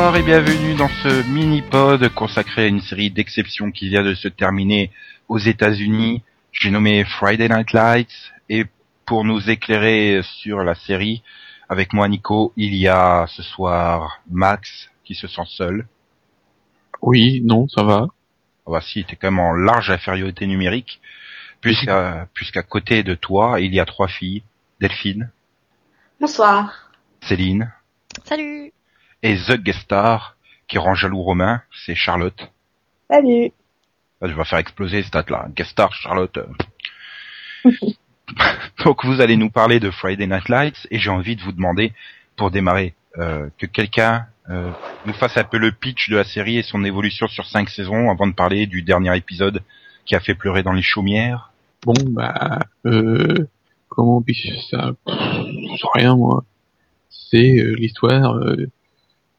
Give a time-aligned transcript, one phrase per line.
[0.00, 4.28] Bonsoir et bienvenue dans ce mini-pod consacré à une série d'exceptions qui vient de se
[4.28, 4.90] terminer
[5.28, 6.22] aux États-Unis.
[6.52, 8.64] J'ai nommé Friday Night Lights et
[9.04, 11.22] pour nous éclairer sur la série,
[11.68, 15.86] avec moi Nico, il y a ce soir Max qui se sent seul.
[17.02, 18.06] Oui, non, ça va.
[18.66, 21.02] Ah bah si, t'es quand même en large infériorité numérique,
[21.60, 24.44] puisqu'à puisqu'à côté de toi, il y a trois filles,
[24.80, 25.30] Delphine,
[26.18, 26.90] Bonsoir.
[27.20, 27.70] Céline
[28.24, 28.72] Salut
[29.22, 30.36] et The Guest Star
[30.68, 32.50] qui rend jaloux Romain, c'est Charlotte.
[33.10, 33.52] Salut.
[34.20, 35.46] Ah, je vais faire exploser cette stat là.
[35.54, 36.38] Guest Star Charlotte.
[38.84, 41.92] Donc vous allez nous parler de Friday Night Lights et j'ai envie de vous demander,
[42.36, 44.70] pour démarrer, euh, que quelqu'un euh,
[45.06, 48.10] nous fasse un peu le pitch de la série et son évolution sur cinq saisons
[48.10, 49.62] avant de parler du dernier épisode
[50.06, 51.52] qui a fait pleurer dans les chaumières.
[51.84, 53.48] Bon, bah, euh,
[53.88, 54.92] comment on pitch ça?
[55.06, 56.44] Pff, Je sais rien, moi.
[57.08, 58.66] C'est euh, l'histoire euh,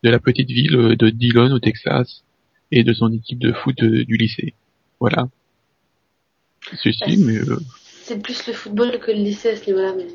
[0.04, 2.24] de la petite ville euh, de Dillon au Texas
[2.72, 4.54] et de son équipe de foot euh, du lycée.
[5.00, 5.28] Voilà.
[6.74, 7.60] Ceci, mais euh,
[8.04, 9.94] C'est plus le football que le lycée à ce niveau-là.
[9.98, 10.08] Mais...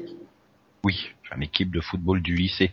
[0.84, 2.72] Oui, une équipe de football du lycée.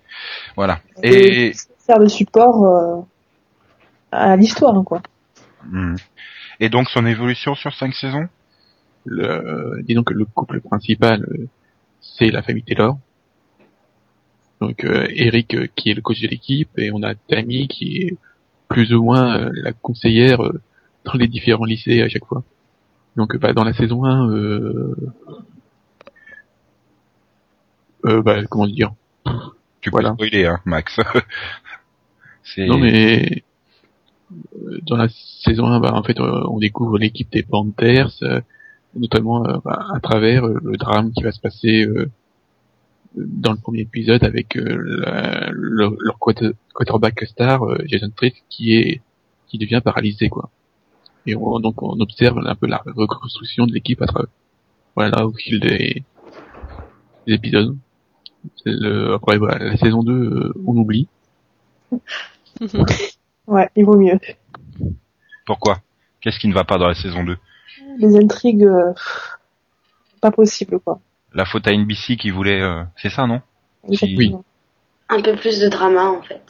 [0.56, 0.82] Voilà.
[1.02, 3.02] Et faire le support euh,
[4.12, 5.02] à l'histoire, quoi.
[5.66, 5.96] Hmm.
[6.60, 8.28] et donc son évolution sur cinq saisons?
[9.06, 11.48] le, disons que le couple principal, euh,
[12.02, 12.98] c'est la famille Taylor.
[14.64, 17.98] Donc euh, Eric euh, qui est le coach de l'équipe et on a Tammy qui
[17.98, 18.18] est
[18.70, 20.62] plus ou moins euh, la conseillère euh,
[21.06, 22.44] dans les différents lycées à chaque fois.
[23.18, 24.96] Donc bah, dans la saison 1, euh,
[28.06, 28.94] euh, bah, comment dire?
[29.82, 30.14] Tu peux Voilà.
[30.14, 31.00] spoiler, hein, Max.
[32.58, 33.44] Non mais
[34.88, 35.08] dans la
[35.46, 38.12] saison 1, bah, en fait, on découvre l'équipe des Panthers,
[38.96, 42.10] notamment bah, à travers le drame qui va se passer euh,
[43.16, 44.76] dans le premier épisode avec euh,
[45.06, 49.02] la- le- leur quarter- quarterback star, euh, Jason Tritt, qui est
[49.48, 50.50] qui devient paralysé quoi.
[51.28, 54.30] Et on, donc on observe un peu la reconstruction de l'équipe à travers
[54.96, 56.04] voilà au fil des,
[57.28, 57.78] des épisodes.
[58.64, 61.08] C'est le- après voilà, la saison 2, euh, on oublie.
[63.48, 64.20] Ouais, il vaut mieux.
[65.46, 65.80] pourquoi?
[66.22, 67.38] Qu'est-ce qui ne va pas dans la saison 2
[67.98, 68.94] Les intrigues, euh,
[70.22, 71.02] pas possible, quoi.
[71.34, 73.42] La faute à NBC qui voulait, euh, c'est ça, non?
[73.90, 74.44] Exactement.
[75.10, 76.42] Un peu plus de drama en fait.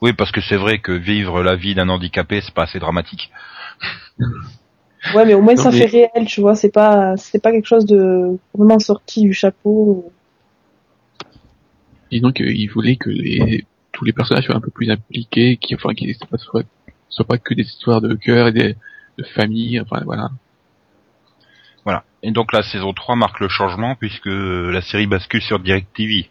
[0.00, 3.30] Oui, parce que c'est vrai que vivre la vie d'un handicapé, c'est pas assez dramatique.
[5.14, 6.56] Ouais, mais au moins Non, ça mais- fait réel, tu vois.
[6.56, 10.10] C'est pas, c'est pas quelque chose de vraiment sorti du chapeau.
[12.10, 15.94] disons qu'il voulait que les, tous les personnages soient un peu plus impliqués, qui, enfin,
[15.94, 16.62] qu'ils soient, soient,
[17.08, 18.76] soient pas que des histoires de cœur et des,
[19.18, 20.30] de famille, enfin, voilà.
[21.88, 22.04] Voilà.
[22.22, 26.28] Et donc la saison 3 marque le changement puisque la série bascule sur DirecTV.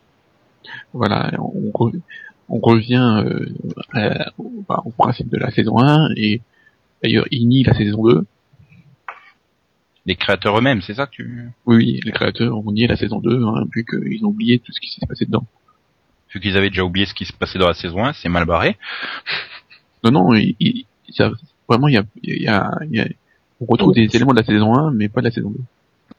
[0.94, 2.00] Voilà, on, re-
[2.48, 3.48] on revient, euh,
[3.94, 4.30] à-
[4.70, 6.42] bah, au principe de la saison 1, et
[7.02, 8.26] d'ailleurs, il nie la saison 2.
[10.06, 11.50] Les créateurs eux-mêmes, c'est ça que tu...
[11.66, 14.72] Oui, oui, les créateurs ont nié la saison 2, hein, vu qu'ils ont oublié tout
[14.72, 15.48] ce qui s'est passé dedans.
[16.32, 18.46] Vu qu'ils avaient déjà oublié ce qui se passait dans la saison 1, c'est mal
[18.46, 18.78] barré?
[20.04, 21.32] Non, non, il, il- ça-
[21.68, 23.08] vraiment, il y a, il y a, il y a-
[23.62, 25.52] on retrouve des éléments de la saison 1, mais pas de la saison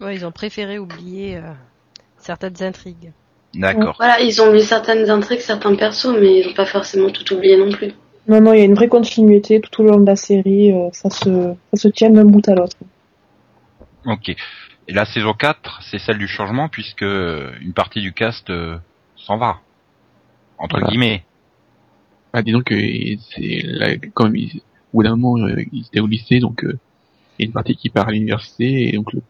[0.01, 0.05] 2.
[0.05, 1.53] Ouais, ils ont préféré oublier euh,
[2.19, 3.13] certaines intrigues.
[3.55, 3.97] D'accord.
[3.99, 7.57] Voilà, ils ont oublié certaines intrigues, certains persos, mais ils ont pas forcément tout oublié
[7.57, 7.93] non plus.
[8.29, 10.73] Non, non, il y a une vraie continuité tout au long de la série.
[10.73, 12.77] euh, ça se, ça se tient d'un bout à l'autre.
[14.05, 14.29] Ok.
[14.31, 18.77] Et la saison 4, c'est celle du changement puisque une partie du cast euh,
[19.17, 19.61] s'en va.
[20.59, 20.89] Entre Voilà.
[20.89, 21.25] guillemets.
[22.33, 22.75] Bah, disons que
[23.35, 24.61] c'est là, comme il,
[24.93, 26.79] au bout d'un moment, euh, il était au lycée, donc euh,
[27.45, 29.23] a une partie qui part à l'université, et donc le,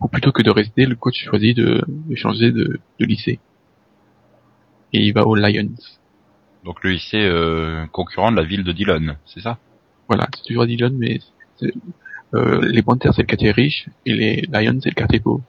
[0.00, 3.38] ou plutôt que de rester, le coach choisit de, de changer de, de lycée.
[4.92, 5.74] Et il va aux Lions.
[6.64, 9.58] Donc le lycée euh, concurrent de la ville de Dillon, c'est ça?
[10.08, 11.20] Voilà, c'est toujours à Dillon, mais
[12.34, 15.42] euh, les Panthers c'est le quartier riche, et les Lions c'est le quartier pauvre.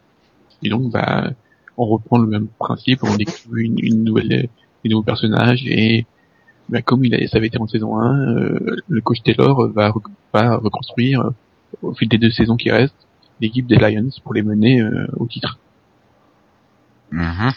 [0.64, 1.32] Et donc, bah,
[1.78, 4.48] on reprend le même principe, on découvre une, une nouvelle,
[4.84, 6.06] des nouveaux personnages, et
[6.70, 9.94] bah, comme il a, ça avait été en saison 1, euh, le coach Taylor va,
[10.34, 11.32] va reconstruire,
[11.82, 12.96] au fil des deux saisons qui restent,
[13.42, 15.60] l'équipe des Lions pour les mener euh, au titre.
[17.12, 17.52] Mhm.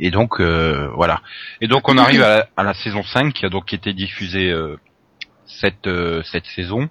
[0.00, 1.22] Et donc euh, voilà.
[1.60, 4.50] Et donc on arrive à la, à la saison 5 qui a donc été diffusée
[4.50, 4.76] euh,
[5.46, 6.88] cette euh, cette saison.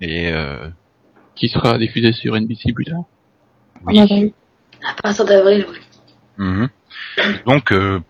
[0.00, 0.68] Et euh,
[1.34, 3.02] Qui sera diffusé sur NBC plus tard.
[3.86, 3.98] oui.
[3.98, 4.90] Ah, bah.
[4.90, 5.66] À partir d'avril.
[6.36, 6.68] Mhm.
[7.46, 8.00] Donc euh,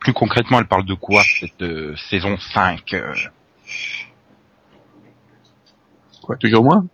[0.00, 3.14] plus concrètement, elle parle de quoi cette euh, saison 5 euh,
[6.22, 6.84] Quoi, toujours moi?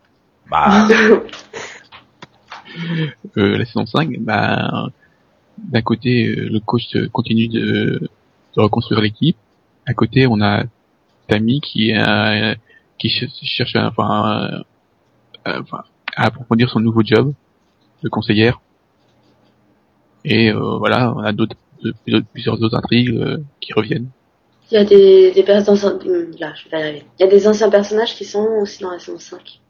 [0.50, 0.88] Bah
[3.36, 4.88] euh, La saison 5, bah,
[5.58, 8.08] d'un côté, euh, le coach euh, continue de,
[8.56, 9.36] de reconstruire l'équipe.
[9.86, 10.64] À côté, on a
[11.28, 12.54] Tammy qui euh,
[12.98, 14.62] qui ch- cherche à, enfin,
[16.16, 17.32] à approfondir son nouveau job
[18.02, 18.60] de conseillère.
[20.24, 21.56] Et euh, voilà, on a d'autres
[22.32, 24.08] plusieurs autres intrigues qui reviennent.
[24.70, 27.04] Il y a des, des personnes, hum, là, je vais y arriver.
[27.18, 29.60] Il y a des anciens personnages qui sont aussi dans la saison 5.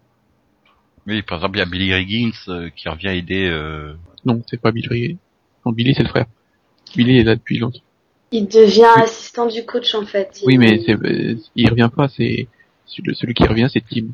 [1.07, 3.47] Oui, par exemple, il y a Billy Riggins euh, qui revient aider.
[3.47, 3.95] Euh...
[4.25, 5.17] Non, c'est pas Billy.
[5.65, 6.27] Non, Billy c'est le frère.
[6.97, 7.81] Billy est là depuis longtemps.
[8.33, 9.03] Il devient Oui.
[9.03, 10.41] assistant du coach, en fait.
[10.45, 12.09] Oui, Il- mais c'est, euh, il revient pas.
[12.09, 12.49] C'est
[12.87, 14.07] celui, qui revient, c'est Tim.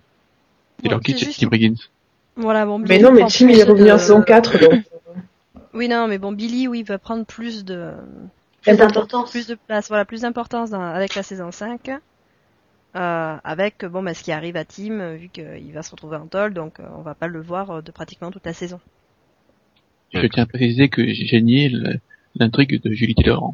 [0.82, 1.74] C'est leur kid, c'est Tim Riggins.
[2.36, 2.78] Voilà, bon.
[2.78, 4.84] Mais non, mais Tim, il est revenu de- en saison 4, donc.
[5.72, 7.90] Oui, non, mais bon, Billy, oui, va prendre plus de
[8.64, 9.30] Plus d'importance.
[9.30, 11.90] plus de place, voilà, plus d'importance avec la saison 5.
[12.96, 16.16] Euh, avec bon bah, ce qui arrive à Tim euh, vu qu'il va se retrouver
[16.16, 18.78] en tôle donc euh, on va pas le voir euh, de pratiquement toute la saison.
[20.12, 21.72] Je tiens à préciser que j'ai nié
[22.36, 23.52] l'intrigue de Julie Taylor.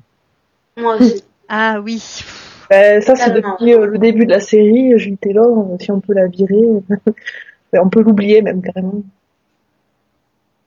[0.76, 1.24] Moi aussi.
[1.48, 2.22] Ah oui.
[2.70, 4.96] Ça, c'est depuis euh, le début de la série.
[4.98, 6.60] Julie Taylor, si on peut la virer,
[7.72, 9.02] ben, on peut l'oublier même carrément.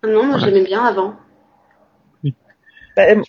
[0.03, 1.15] Ah Non, moi, je l'aimais bien avant.
[2.95, 3.23] Ben,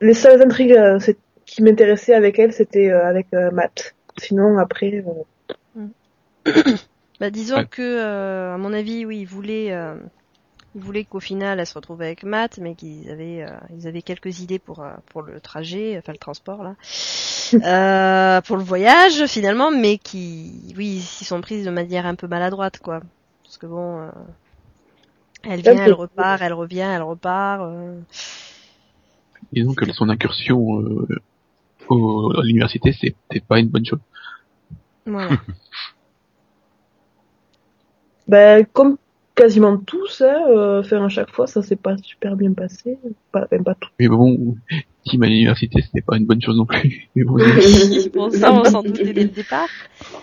[0.00, 0.98] les seules intrigues euh,
[1.46, 3.94] qui m'intéressaient avec elle, c'était euh, avec euh, Matt.
[4.18, 5.04] Sinon, après,
[5.76, 5.86] euh,
[7.20, 7.66] Bah disons Ouais.
[7.66, 9.94] que euh, à mon avis oui ils voulaient euh,
[10.74, 14.00] ils voulaient qu'au final elle se retrouve avec Matt mais qu'ils avaient euh, ils avaient
[14.00, 16.74] quelques idées pour euh, pour le trajet enfin le transport là.
[17.52, 22.14] Euh, pour le voyage finalement mais qui oui ils s'y sont prises de manière un
[22.14, 23.00] peu maladroite quoi.
[23.42, 24.08] Parce que bon euh,
[25.42, 27.98] elle vient elle repart elle revient elle repart euh,
[29.52, 31.06] Disons que son incursion euh,
[31.88, 34.00] au, à l'université, c'était pas une bonne chose.
[35.06, 35.30] voilà
[38.28, 38.96] ben, comme
[39.34, 42.98] quasiment tous, hein, euh, faire à chaque fois, ça s'est pas super bien passé.
[43.32, 43.88] Pas, même pas tout.
[43.98, 44.56] Mais bon,
[45.06, 47.08] Tim à l'université, c'était pas une bonne chose non plus.
[47.16, 47.38] Mais bon,
[48.14, 49.68] bon ça on s'en doutait dès le départ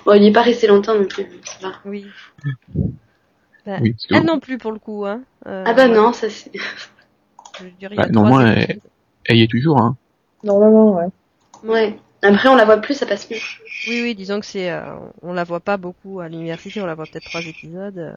[0.05, 1.25] Bon, il n'y est pas resté longtemps non plus.
[1.43, 1.73] Ça va.
[1.85, 2.05] oui
[3.81, 6.29] oui, parce que elle non plus pour le coup hein Euh, Ah bah non, ça
[6.29, 6.51] c'est.
[7.59, 8.81] je dirais, Bah, non, moi, épisodes.
[9.27, 9.95] Elle y est toujours, hein.
[10.43, 11.07] Normalement, ouais.
[11.63, 11.99] Ouais.
[12.21, 13.37] Après, on la voit plus, ça passe mieux.
[13.87, 16.95] Oui, oui, disons que c'est, euh, on la voit pas beaucoup à l'université, on la
[16.95, 17.97] voit peut-être trois épisodes.
[17.97, 18.15] euh.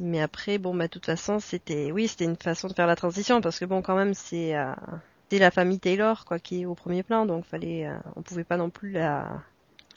[0.00, 2.96] Mais après, bon, bah, de toute façon, c'était, oui, c'était une façon de faire la
[2.96, 4.72] transition parce que bon, quand même, c'est, euh,
[5.30, 8.44] c'est la famille Taylor, quoi, qui est au premier plan, donc fallait, euh, on pouvait
[8.44, 9.42] pas non plus la,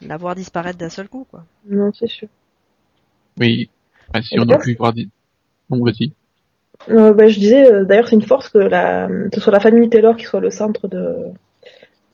[0.01, 1.45] la voir disparaître d'un seul coup, quoi.
[1.65, 2.27] Non, c'est sûr.
[3.39, 3.69] Oui.
[4.11, 5.07] Bah, si Et on a pu voir des...
[5.69, 6.13] Bon, vas-y.
[6.89, 9.59] Euh, ben, je disais, euh, d'ailleurs, c'est une force que, la, que ce soit la
[9.59, 11.15] famille Taylor qui soit le centre de,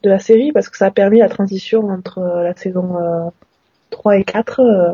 [0.04, 3.30] de la série, parce que ça a permis la transition entre euh, la saison euh,
[3.92, 4.60] 3 et 4.
[4.60, 4.92] euh.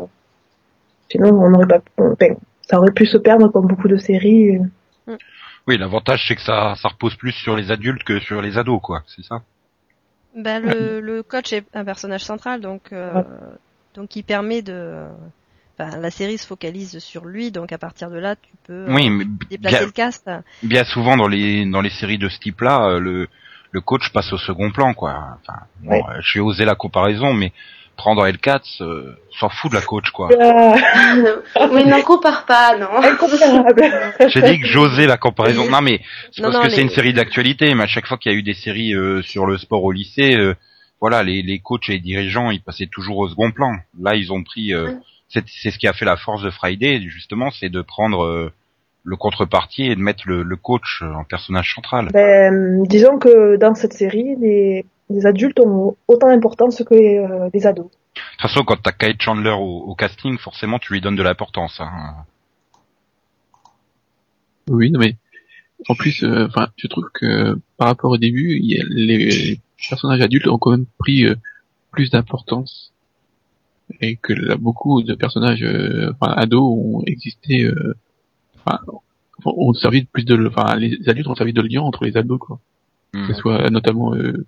[1.10, 1.80] sinon, on n'aurait pas,
[2.62, 4.58] ça aurait pu se perdre comme beaucoup de séries.
[5.66, 8.80] Oui, l'avantage c'est que ça, ça repose plus sur les adultes que sur les ados,
[8.82, 9.02] quoi.
[9.06, 9.42] C'est ça?
[10.36, 13.24] Bah, le, le coach est un personnage central, donc, euh, Ouais.
[13.94, 15.04] donc il permet de,
[15.78, 18.94] enfin, la série se focalise sur lui, donc à partir de là, tu peux euh,
[18.94, 20.30] Oui, mais déplacer bien, le cast.
[20.62, 23.28] bien souvent dans les dans les séries de ce type-là, euh, le
[23.72, 25.38] le coach passe au second plan, quoi.
[25.42, 27.52] Enfin, bon, euh, je vais oser la comparaison, mais
[27.96, 30.28] prendre L4, euh, s'en fout de la coach, quoi.
[31.56, 32.88] Ah, oui, n'en compare pas, non.
[34.28, 35.68] J'ai dit que j'osais la comparaison.
[35.70, 36.00] Non, mais
[36.32, 38.34] c'est parce non, que c'est mais- une série d'actualité, mais à chaque fois qu'il y
[38.34, 40.54] a eu des séries euh, sur le sport au lycée, euh,
[41.00, 43.72] voilà, les, les coachs et les dirigeants, ils passaient toujours au second plan.
[44.00, 44.96] Là, ils ont pris, euh, Ouais.
[45.34, 48.50] C'est c'est ce qui a fait la force de Friday, justement, c'est de prendre euh,
[49.02, 52.08] le contrepartie et de mettre le, le coach euh, en personnage central.
[52.12, 57.50] Ben, disons que dans cette série, les, les adultes ont autant d'importance que les, euh,
[57.52, 57.90] les ados.
[58.14, 61.22] De toute façon, quand t'as Kate Chandler au, au casting, forcément, tu lui donnes de
[61.22, 61.80] l'importance.
[61.80, 62.14] Hein.
[64.70, 65.16] Oui, non, mais
[65.88, 69.60] en plus, euh, je trouve que par rapport au début, il y a- les
[69.90, 71.34] personnages adultes ont quand même pris euh,
[71.90, 72.93] plus d'importance
[74.00, 77.94] et que là, beaucoup de personnages euh, enfin, ados ont existé, euh,
[78.56, 78.80] enfin,
[79.44, 82.38] ont servi de plus de, enfin, les adultes ont servi de lien entre les ados,
[82.38, 82.60] quoi.
[83.12, 84.44] Que ce soit notamment euh,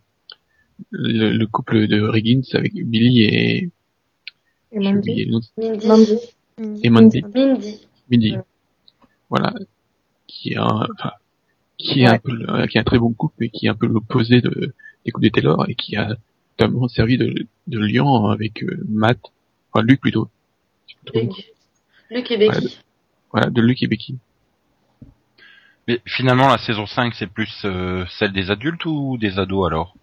[0.91, 3.71] le, le couple de Riggins avec Billy et
[4.73, 5.31] Et Mandy.
[5.31, 6.19] Mandy.
[6.83, 7.23] et Mandy.
[7.33, 7.81] Mindy.
[8.11, 8.37] Mindy.
[9.31, 9.55] Voilà.
[10.27, 10.65] Qui est un,
[10.99, 11.13] enfin,
[11.79, 12.33] qui est un peu,
[12.67, 14.75] qui est un très bon couple, mais qui est un peu l'opposé de,
[15.05, 16.17] des couples de Taylor et qui a
[16.59, 19.19] notamment servi de, de lien avec euh, Matt,
[19.73, 20.29] enfin Luke plutôt.
[21.15, 21.53] Luc.
[22.11, 22.79] Luc et Becky.
[23.33, 24.17] Voilà, de Luke et Becky.
[25.89, 29.95] Mais finalement, la saison 5, c'est plus euh, celle des adultes ou des ados alors?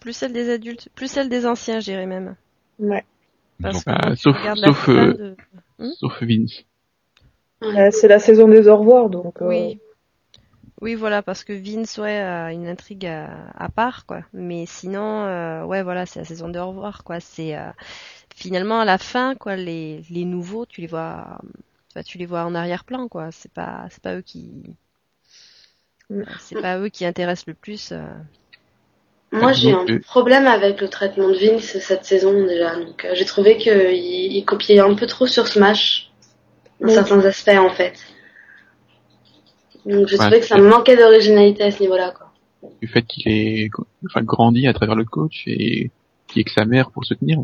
[0.00, 2.34] Plus celle des adultes, plus celle des anciens, je dirais même.
[2.80, 3.04] Ouais.
[3.60, 4.16] Parce Donc, que quand tu
[4.62, 5.36] sauf- euh, de-
[5.78, 5.90] Hmm?
[5.98, 6.64] Sauf Vince.
[7.62, 9.40] Euh, c'est la saison des au revoir, donc.
[9.42, 9.78] euh, Oui.
[10.82, 14.22] Oui, voilà, parce que Vince, ouais, a une intrigue à, à part, quoi.
[14.34, 17.20] Mais sinon, euh, ouais, voilà, c'est la saison de au revoir, quoi.
[17.20, 17.70] C'est euh,
[18.34, 19.56] finalement à la fin, quoi.
[19.56, 21.38] Les, les nouveaux, tu les vois,
[21.94, 23.32] bah, tu les vois en arrière-plan, quoi.
[23.32, 24.50] C'est pas, c'est pas eux qui,
[26.10, 26.24] Mm.
[26.38, 27.92] c'est pas eux qui intéressent le plus.
[27.92, 28.04] euh.
[29.32, 32.76] Moi, j'ai un euh, problème avec le traitement de Vince cette saison déjà.
[32.76, 36.10] Donc, euh, j'ai trouvé qu'il il copiait un peu trop sur Smash,
[36.80, 36.94] dans Oui.
[36.94, 37.94] certains aspects en fait.
[39.86, 42.28] Donc, Ouais, trouvé que ça c'est- manquait d'originalité à ce niveau-là, quoi.
[42.80, 43.68] Du fait qu'il est,
[44.06, 45.90] enfin, grandi à travers le coach et
[46.28, 47.40] qui est que sa mère pour soutenir.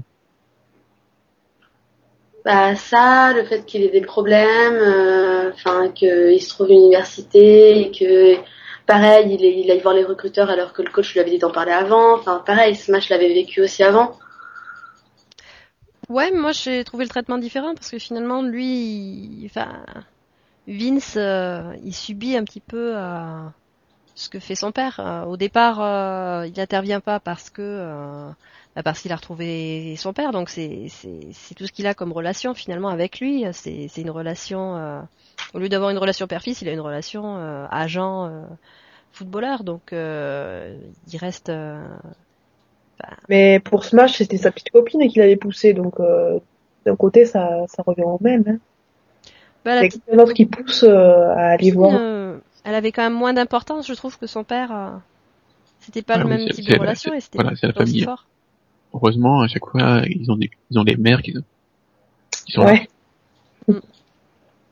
[2.44, 7.80] Bah ça, le fait qu'il ait des problèmes, euh, enfin qu'il se trouve une université
[7.80, 8.36] et que
[8.86, 11.38] pareil, il, est, il aille voir les recruteurs alors que le coach lui avait dit
[11.38, 12.14] d'en parler avant.
[12.14, 14.16] Enfin pareil, Smash l'avait vécu aussi avant.
[16.08, 19.68] Ouais, moi j'ai trouvé le traitement différent parce que finalement, lui, il- enfin,
[20.68, 23.42] Vince, euh, il subit un petit peu euh,
[24.14, 25.00] ce que fait son père.
[25.00, 25.78] Euh, au départ,
[26.46, 28.30] il n'intervient pas parce que
[28.76, 30.88] bah, parce qu'il a retrouvé son père, donc c'est
[31.56, 33.44] tout ce qu'il a comme relation finalement avec lui.
[33.52, 35.06] C'est une relation
[35.54, 37.36] au lieu d'avoir une relation père-fils, il a une relation
[37.70, 38.30] agent
[39.12, 41.48] footballeur, donc il reste.
[41.50, 41.82] euh,
[43.28, 45.96] Mais pour Smash, c'était sa petite copine qui l'avait poussé, donc
[46.86, 48.44] d'un côté, ça, ça revient au même.
[48.46, 48.58] Hein.
[49.64, 51.94] Bah, la Il y a quelqu'un d'autre qui pousse euh, à aller voir.
[51.98, 54.70] Euh, elle avait quand même moins d'importance, je trouve, que son père.
[54.72, 54.90] euh,
[55.80, 58.02] C'était pas Ah le oui, même type de la- relation et c'était voilà, la famille.
[58.02, 58.26] fort.
[58.94, 61.34] Heureusement, à chaque fois, ils ont des, ils ont des mères qui,
[62.46, 62.72] qui sont là.
[62.72, 62.88] Ouais.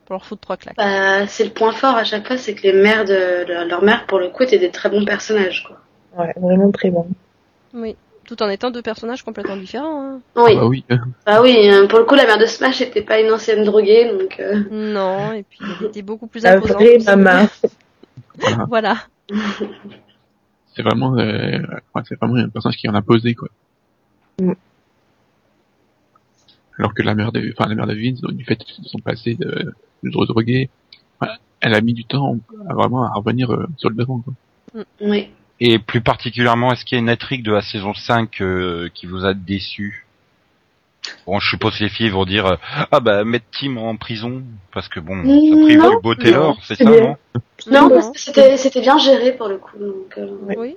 [0.07, 0.77] Pour leur foutre trois claques.
[0.77, 3.83] Bah, c'est le point fort à chaque fois, c'est que les mères de, de- leur
[3.83, 5.79] mère pour le coup étaient des très bons personnages, quoi.
[6.17, 7.07] Ouais, vraiment très bon.
[7.75, 7.97] Oui.
[8.27, 10.03] Tout en étant deux personnages complètement différents.
[10.03, 10.21] hein.
[10.35, 10.85] Oui, Ah bah oui.
[11.27, 11.57] bah oui.
[11.71, 14.41] euh, Pour le coup, la mère de Smash n'était pas une ancienne droguée, donc.
[14.41, 16.77] euh, Non, et puis elle était beaucoup plus La imposante.
[16.83, 17.47] vraie maman.
[18.69, 18.97] Voilà.
[20.75, 21.59] C'est vraiment, euh,
[21.95, 23.49] ouais, c'est vraiment un personnage qui en a posé, quoi.
[24.41, 24.53] Mm.
[26.79, 28.99] Alors que la mère de, enfin, la mère de Vince, donc, du fait de son
[28.99, 30.69] passé de, de drogué,
[31.23, 31.29] ouais,
[31.61, 32.37] elle a mis du temps
[32.69, 34.35] à vraiment à revenir euh, sur le devant, quoi.
[35.01, 35.31] Oui.
[35.61, 39.07] Et plus particulièrement, est-ce qu'il y a une intrigue de la saison 5 euh, qui
[39.07, 40.05] vous a déçu?
[41.27, 42.57] Bon, je suppose que les filles vont dire euh,
[42.91, 46.59] ah bah mettre Tim en prison parce que bon, ça Mm, prive du beau Taylor,
[46.65, 47.01] c'est ça, bien.
[47.01, 47.17] non
[47.71, 49.79] Non, parce que c'était c'était bien géré pour le coup.
[49.79, 50.27] Donc, euh.
[50.59, 50.77] Oui.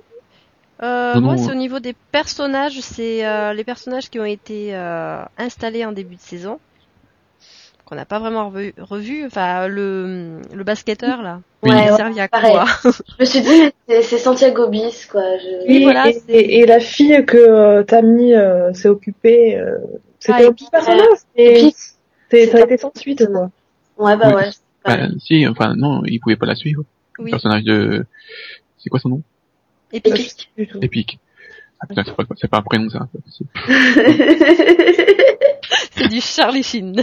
[0.82, 4.74] Euh, Non, moi, c'est au niveau des personnages, c'est euh, les personnages qui ont été
[4.74, 6.58] euh, installés en début de saison,
[7.90, 9.26] qu'on n'a pas vraiment revu, revu.
[9.26, 12.52] Enfin, le, le basketteur là, Ouais, il ouais, servi à pareil.
[12.52, 15.22] quoi Je me suis dit, c'est- c'est Santiago Bis, quoi.
[15.38, 15.66] Je...
[15.68, 19.76] Oui, Et, voilà, et, la fille que euh, Tammy euh, s'est occupée, euh,
[20.20, 21.18] c'était Ah, petit personnage.
[21.36, 21.74] Et Et puis,
[22.30, 23.50] c'est- ça a c'est été sans suite, quoi.
[23.98, 24.34] ouais, bah Oui.
[24.34, 24.50] ouais.
[24.84, 26.84] Bah, si, enfin, non, il pouvait pas la suivre.
[27.18, 28.06] Le Oui, personnage de,
[28.78, 29.22] c'est quoi son nom?
[29.92, 30.14] épique.
[30.14, 30.50] Épique.
[30.56, 30.78] Du tout.
[30.80, 31.18] Epic.
[31.82, 33.08] Ah putain, c'est pas, pas un prénom, ça.
[33.12, 33.50] c'est pas possible.
[35.92, 37.02] C'est du Charlie Sheen.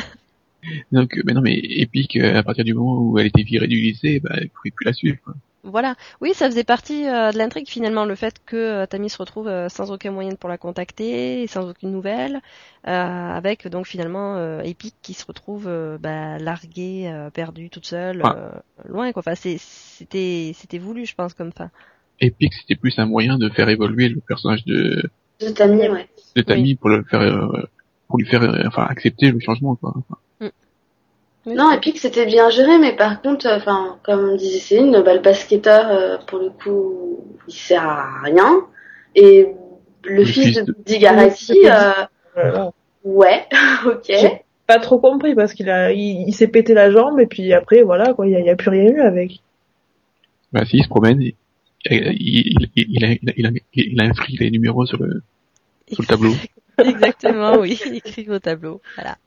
[0.91, 3.67] Donc, euh, mais non, mais Epic, euh, à partir du moment où elle était virée
[3.67, 5.33] du lycée, bah, il pouvait plus la suivre, quoi.
[5.63, 5.95] Voilà.
[6.21, 9.50] Oui, ça faisait partie euh, de l'intrigue finalement, le fait que euh, Tammy se retrouve
[9.50, 12.39] euh, sans aucun moyen pour la contacter, sans aucune nouvelle,
[12.88, 17.86] euh, avec donc finalement euh, Epic qui se retrouve euh, bah, larguée, euh, perdue toute
[17.86, 18.29] seule, Ouais.
[18.33, 18.50] euh,
[18.88, 19.19] loin quoi.
[19.19, 21.69] Enfin, c'est- c'était c'était voulu, je pense, comme ça.
[22.21, 25.09] Epic, c'était plus un moyen de faire évoluer le personnage de,
[25.41, 26.07] De Tammy, ouais.
[26.38, 27.63] de Tammy pour le faire, euh,
[28.07, 29.93] pour lui faire, euh, enfin, accepter le changement, quoi.
[31.56, 35.22] Non, Epic c'était bien géré, mais par contre, euh, enfin, comme disait Céline, bah, le
[35.22, 38.66] basketteur, euh, pour le coup, il sert à rien.
[39.16, 39.48] Et
[40.04, 40.75] le, Le fils, fils de de-
[41.54, 41.92] Oui, euh,
[42.36, 42.72] Voilà.
[43.04, 43.46] ouais,
[43.86, 44.04] ok.
[44.10, 47.54] J'ai pas trop compris parce qu'il a, il, il s'est pété la jambe et puis
[47.54, 49.39] après, voilà, quoi, il y a, il y a plus rien eu avec.
[50.51, 51.34] Bah, si, il se promène, il,
[51.89, 55.22] il, il, il, a, il, a, il, a, il a inscrit les numéros sur le,
[55.92, 56.34] sur le tableau.
[56.84, 58.82] Exactement, oui, écrit au tableau.
[58.96, 59.18] Voilà.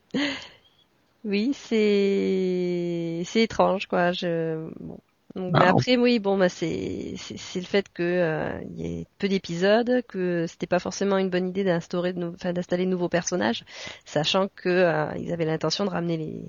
[1.25, 4.13] Oui, c'est c'est étrange quoi.
[4.13, 4.99] Je bon.
[5.37, 8.81] Donc, Bah, mais après oui, bon bah c'est c'est c'est le fait que euh, il
[8.81, 12.85] y ait peu d'épisodes, que c'était pas forcément une bonne idée d'instaurer de enfin d'installer
[12.87, 13.65] de nouveaux personnages,
[14.05, 16.43] sachant que euh, ils avaient l'intention de ramener les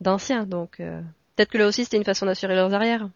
[0.00, 0.44] d'anciens.
[0.46, 1.00] Donc euh,
[1.36, 3.08] peut-être que là aussi c'était une façon d'assurer leurs arrières,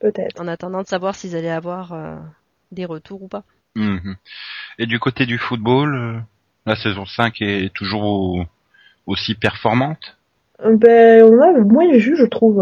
[0.00, 0.40] Peut-être.
[0.40, 2.16] en attendant de savoir s'ils allaient avoir euh,
[2.72, 3.44] des retours ou pas.
[3.74, 4.16] Mhm.
[4.78, 6.20] Et du côté du football, euh,
[6.66, 8.46] la saison 5 est toujours au-
[9.06, 10.16] aussi performante
[10.64, 12.56] Ben, on a moins vu, je trouve.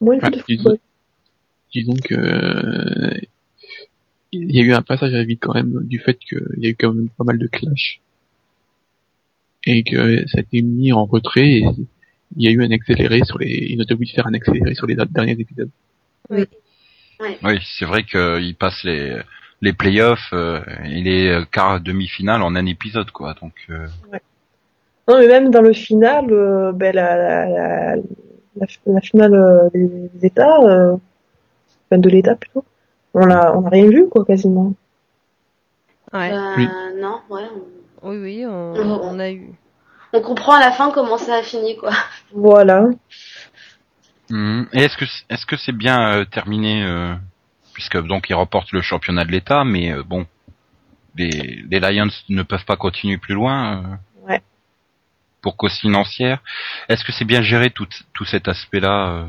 [0.00, 0.78] Moins vu Ouais, de disons,
[1.72, 3.20] disons que euh,
[4.32, 6.70] il y a eu un passage à vide quand même du fait qu'il y a
[6.70, 8.00] eu quand même pas mal de clash
[9.64, 11.66] et que ça a été mis en retrait et,
[12.36, 14.74] il y a eu un accéléré sur les, ils ont obligé de faire un accéléré
[14.74, 15.70] sur les derniers épisodes.
[16.30, 16.44] Oui.
[17.20, 19.20] Oui, c'est vrai qu'il passe les
[19.62, 23.34] les playoffs euh, et les euh, quarts demi-finales en un épisode, quoi.
[23.40, 23.54] Donc.
[23.70, 23.86] euh,
[25.08, 27.96] Non, mais même dans le final, euh, ben, la, la, la,
[28.56, 30.96] la, la finale euh, des États, euh,
[31.90, 32.64] enfin de l'État plutôt,
[33.14, 34.74] on a, on a rien vu quoi quasiment.
[36.12, 36.30] Ouais.
[36.30, 36.68] Bah, Oui.
[37.00, 37.42] non, ouais.
[38.02, 39.00] on- Oui, oui, on, Oh.
[39.04, 39.52] on a eu.
[40.12, 41.92] On comprend à la fin comment ça a fini, quoi.
[42.34, 42.88] Voilà.
[44.28, 44.66] Mhm.
[44.72, 47.14] Et est-ce que c'est- est-ce que c'est bien euh, terminé euh,
[47.82, 50.26] puisque donc ils remportent le championnat de l'État, mais euh, bon,
[51.16, 53.82] les, les Lions ne peuvent pas continuer plus loin.
[53.82, 53.96] euh,
[54.28, 54.40] Ouais.
[55.42, 56.38] Pour cause financière,
[56.88, 59.24] est-ce que c'est bien géré tout tout cet aspect-là euh?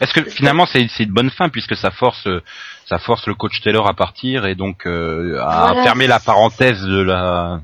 [0.00, 2.26] Est-ce que finalement c'est c'est une bonne fin puisque ça force
[2.86, 5.82] ça force le coach Taylor à partir et donc euh, à Voilà.
[5.82, 7.60] fermer la parenthèse de la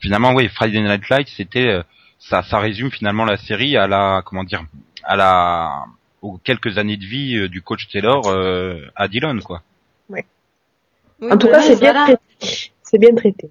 [0.00, 1.80] finalement oui Friday Night Lights c'était
[2.18, 4.64] ça ça résume finalement la série à la comment dire
[5.04, 5.84] à la
[6.22, 9.62] aux quelques années de vie euh, du coach Taylor euh, à Dillon quoi.
[10.08, 10.20] Oui,
[11.30, 11.58] En tout voilà.
[11.58, 12.16] cas, c'est bien voilà.
[12.16, 12.72] traité.
[12.82, 13.50] C'est bien traité.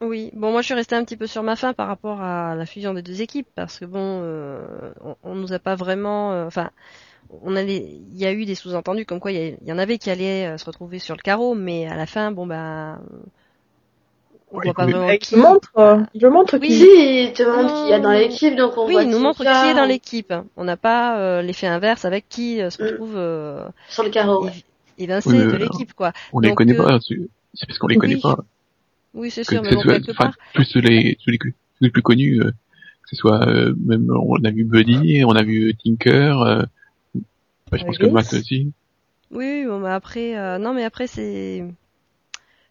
[0.00, 2.54] Oui, bon, moi je suis restée un petit peu sur ma fin par rapport à
[2.54, 6.32] la fusion des deux équipes parce que bon, euh, on, on nous a pas vraiment,
[6.32, 6.70] euh, enfin,
[7.42, 9.98] on allait, il y a eu des sous-entendus comme quoi il y, a- en avait
[9.98, 13.00] qui allaient euh, se retrouver sur le carreau, mais à la fin, bon bah,
[14.50, 15.34] on Ouais, voit pas vraiment Il qui.
[15.34, 16.74] te montre, euh, il te montre Oui, qui.
[16.78, 19.18] si, il te montre qu'il y a dans l'équipe, donc on Oui, voit il nous
[19.18, 20.32] qui montre qui est dans l'équipe.
[20.56, 22.86] On n'a pas euh, l'effet inverse avec qui euh, se Mm.
[22.86, 24.44] retrouve euh, sur le carreau.
[24.44, 24.52] ouais.
[24.98, 26.12] évincé Oui, de mais, l'équipe, quoi.
[26.32, 28.00] On les Donc, connaît euh, pas, c'est parce qu'on les oui.
[28.00, 28.38] connaît pas.
[29.14, 30.34] Oui, c'est sûr, que mais bon, soit, quelque enfin, part.
[30.54, 34.42] tous les, tous les, tous les plus connus, euh, que ce soit euh, même on
[34.44, 36.62] a vu Buddy, on a vu Tinker, euh,
[37.70, 38.06] bah, je pense que.
[38.06, 38.72] Matt aussi.
[39.30, 41.64] Oui, oui, bon, bah après, euh, non, mais après c'est,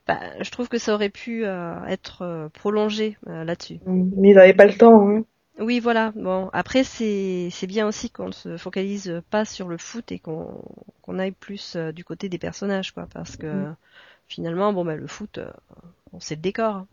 [0.08, 3.80] bah, je trouve que ça aurait pu euh, être euh, prolongé euh, là-dessus.
[3.86, 5.10] Mais ils avaient pas le temps.
[5.10, 5.24] Hein.
[5.60, 6.12] Oui, voilà.
[6.16, 10.20] Bon, après c'est c'est bien aussi qu'on ne se focalise pas sur le foot et
[10.20, 10.62] qu'on
[11.02, 13.76] qu'on aille plus euh, du côté des personnages, quoi, parce que Mm.
[14.28, 15.50] finalement, bon, bah le foot, euh,
[16.14, 16.86] on sait le décor.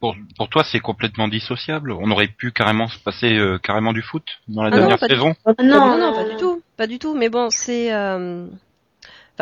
[0.00, 1.92] Pour pour toi c'est complètement dissociable.
[1.92, 4.98] On aurait pu carrément se passer euh, carrément du foot dans la Ah non, dernière
[4.98, 5.34] du saison.
[5.44, 7.14] Ah Non, non, non, pas du tout, pas du tout.
[7.14, 7.92] Mais bon, c'est,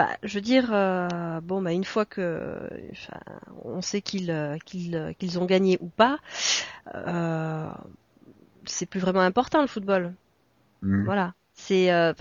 [0.01, 2.59] euh, enfin, je veux dire, euh, bon, bah une fois que,
[2.93, 3.21] enfin,
[3.65, 6.19] on sait qu'ils euh, qu'ils euh, qu'ils ont gagné ou pas,
[6.95, 7.69] euh,
[8.65, 10.15] c'est plus vraiment important le football.
[10.83, 11.05] Mhm.
[11.05, 12.13] Voilà, c'est, euh,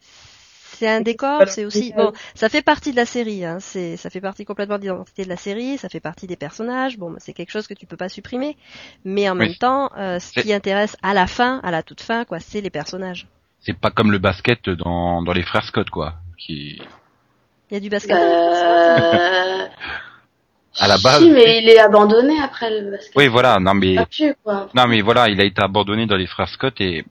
[0.00, 2.12] c'est un décor, c'est aussi, football.
[2.12, 5.24] bon, ça fait partie de la série, hein, c'est, ça fait partie complètement de l'identité
[5.24, 6.98] de la série, ça fait partie des personnages.
[6.98, 8.56] Bon, bah, c'est quelque chose que tu peux pas supprimer,
[9.04, 9.38] mais en Oui.
[9.38, 12.60] même temps, euh, ce qui intéresse à la fin, à la toute fin, quoi, c'est
[12.60, 13.26] les personnages.
[13.60, 16.80] C'est pas comme le basket dans dans les frères Scott quoi, qui
[17.70, 18.16] Il y a du basket.
[18.16, 19.66] Euh...
[20.80, 23.12] À la base, Si, mais il est abandonné après le basket.
[23.16, 24.68] Oui, voilà, non mais Pas pu, quoi.
[24.74, 27.04] non mais voilà, il a été abandonné dans les frères Scott et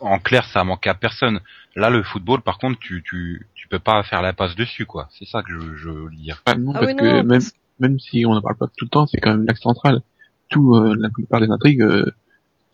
[0.00, 1.40] en clair, ça a manqué à personne.
[1.74, 5.08] Là, le football, par contre, tu tu tu peux pas faire la passe dessus quoi.
[5.18, 6.42] C'est ça que je je veux dire.
[6.56, 8.86] Non, Ah parce oui, que non, même, parce- même si on n'en parle pas tout
[8.86, 10.00] le temps, c'est quand même l'axe central.
[10.48, 12.10] Tout, euh, la plupart des intrigues euh,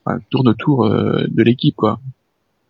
[0.05, 1.99] enfin, tournent autour euh, de l'équipe, quoi.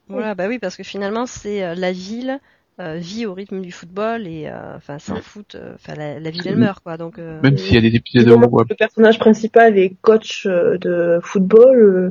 [0.08, 2.38] Voilà, bah oui, parce que finalement, c'est euh, la ville
[2.80, 6.30] euh, vit au rythme du football et euh, enfin sans foot, euh, enfin la, la
[6.30, 6.96] ville elle meurt quoi.
[6.96, 10.46] Donc euh, Même s'il y a des épisodes où que le personnage principal est coach
[10.46, 12.10] de football, euh,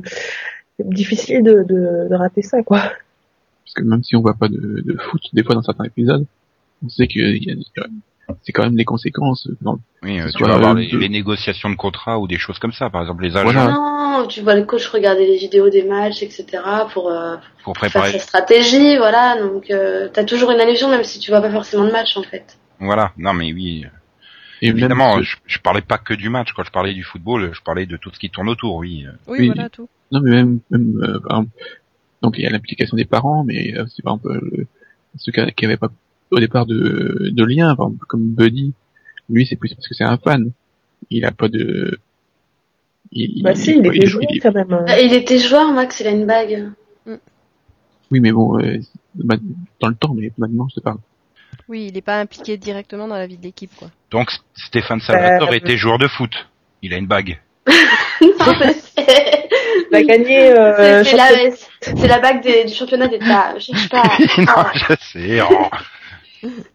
[0.78, 2.78] c'est difficile de, de, de rater ça, quoi.
[2.78, 6.26] parce que même si on voit pas de, de foot des fois dans certains épisodes,
[6.84, 7.86] on sait que il y a-
[8.42, 9.48] c'est quand même des conséquences.
[9.60, 12.38] Dans, Oui, euh, tu vas avoir euh, les, de- les négociations de contrat ou des
[12.38, 13.70] choses comme ça, par exemple les agents Voilà.
[13.72, 16.46] Non, tu vois le coach regarder les vidéos des matchs, etc.
[16.92, 18.12] pour, euh, pour faire préparer.
[18.12, 19.40] sa stratégie, voilà.
[19.40, 22.22] Donc, euh, t'as toujours une allusion, même si tu vois pas forcément de match, en
[22.22, 22.56] fait.
[22.80, 23.86] Voilà, non mais oui,
[24.60, 26.52] et évidemment, je, je parlais pas que du match.
[26.54, 29.06] Quand je parlais du football, je parlais de tout ce qui tourne autour, oui.
[29.26, 29.46] oui, oui.
[29.46, 29.88] voilà tout.
[30.12, 31.50] non mais même, même euh, par exemple,
[32.22, 34.66] donc il y a l'implication des parents, mais euh, c'est par exemple euh,
[35.16, 35.88] ceux qui qui avaient pas
[36.32, 38.72] au départ de, de lien, par exemple, comme Buddy,
[39.30, 40.50] lui c'est plus parce que c'est un fan.
[41.10, 41.98] Il a pas de
[43.12, 44.84] il, Bah si, il il- était joué il- quand même.
[44.88, 46.70] Ah, Il était joueur, Max, il a une bague.
[48.10, 48.78] Oui, mais bon, euh,
[49.16, 49.36] ma-
[49.80, 50.98] dans le temps, mais maintenant, je te parle.
[51.68, 53.88] Oui, il est pas impliqué directement dans la vie de l'équipe quoi.
[54.10, 56.32] Donc Stéphane Salvatore Euh, était joueur de foot.
[56.82, 57.40] Il a une bague.
[58.22, 58.52] Non.
[59.90, 63.54] Il a gagné euh, c'est, la, championnat- c'est la bague des- du championnat d'État.
[63.58, 64.02] Je cherche pas.
[64.38, 65.40] non, Ah, je sais.
[65.42, 65.66] oh.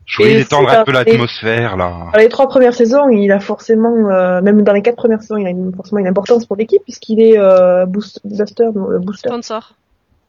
[0.06, 2.08] Je voulais Et détendre un peu l'atmosphère là.
[2.14, 5.38] Dans les trois premières saisons, il a forcément, euh, même dans les quatre premières saisons,
[5.38, 9.00] il a une, forcément une importance pour l'équipe puisqu'il est euh, boost, booster, non, euh,
[9.00, 9.30] booster.
[9.30, 9.74] Sponsor.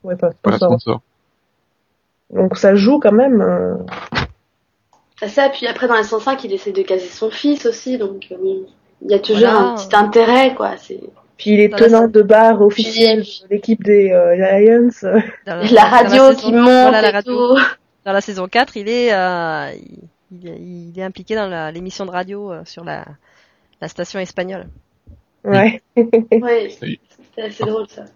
[0.04, 0.80] Ouais, pas Voilà, sponsor.
[0.80, 1.00] sponsor.
[2.34, 3.40] Donc ça joue quand même.
[3.40, 3.74] euh,
[5.20, 8.26] C'est ça, puis après dans la 105, il essaie de caser son fils aussi, donc
[8.32, 8.36] euh,
[9.02, 9.58] il y a toujours Voilà.
[9.58, 10.72] un petit intérêt, quoi.
[10.76, 11.00] C'est...
[11.36, 14.90] Puis il est tenant de barre officiel de l'équipe des euh, Lions.
[15.46, 17.54] La radio saison- qui monte voilà, la et radio.
[17.56, 17.62] tout.
[18.08, 19.70] Dans la saison 4, il est, euh,
[20.32, 23.04] il, il- il est impliqué dans la- l'émission de radio euh, sur la,
[23.82, 24.66] la station espagnole.
[25.44, 25.82] Ouais.
[26.32, 28.06] Ouais, c'était assez drôle ça.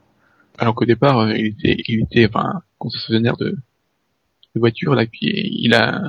[0.57, 5.27] Alors qu'au départ, euh, il était, il était, enfin, concessionnaire de, de voitures, là, puis
[5.27, 6.01] il a,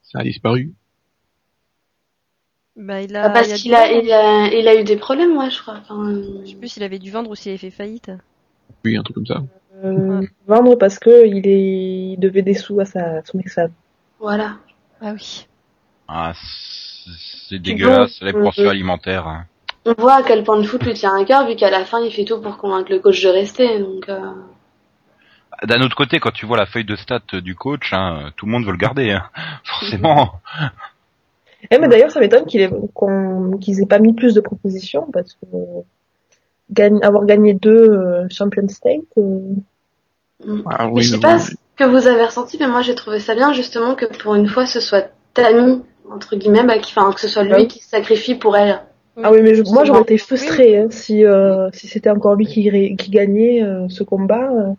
[0.00, 0.72] ça a disparu.
[2.76, 5.60] Bah, il a, parce il a qu'il a, il a eu des problèmes, ouais, je
[5.60, 5.76] crois.
[5.82, 8.10] Enfin, Je sais plus s'il avait dû vendre ou s'il avait fait faillite.
[8.86, 9.42] Oui, un truc comme ça.
[9.84, 13.72] Euh, vendre parce que il est, il devait des sous à sa, son ex-femme.
[14.20, 14.56] voilà.
[15.00, 15.46] Ah oui.
[16.06, 16.32] Ah,
[17.48, 19.26] c'est dégueulasse, les euh, pensions euh, alimentaires.
[19.26, 19.46] hein.
[19.84, 22.00] On voit à quel point le foot lui tient à cœur, vu qu'à la fin,
[22.00, 23.80] il fait tout pour convaincre le coach de rester.
[23.80, 24.20] Donc, euh...
[25.64, 28.52] D'un autre côté, quand tu vois la feuille de stats du coach, hein, tout le
[28.52, 29.24] monde veut le garder, hein.
[29.64, 30.34] forcément.
[31.70, 32.70] Eh, mais d'ailleurs, ça m'étonne qu'il ait,
[33.60, 35.46] qu'ils aient pas mis plus de propositions parce que
[36.70, 39.00] gagne, avoir gagné deux euh, Champion State.
[39.18, 39.54] euh,
[40.66, 43.18] Ah, mais oui, je sais pas ce que vous avez ressenti, mais moi, j'ai trouvé
[43.20, 47.20] ça bien, justement, que pour une fois, ce soit Tammy, entre guillemets, bah, qui, que
[47.20, 48.80] ce soit lui qui se sacrifie pour elle.
[49.22, 50.18] Ah oui, mais je- moi j'aurais été Oui.
[50.18, 54.50] frustrée hein, si euh, si c'était encore lui qui, gagnait euh, ce combat.
[54.50, 54.72] euh.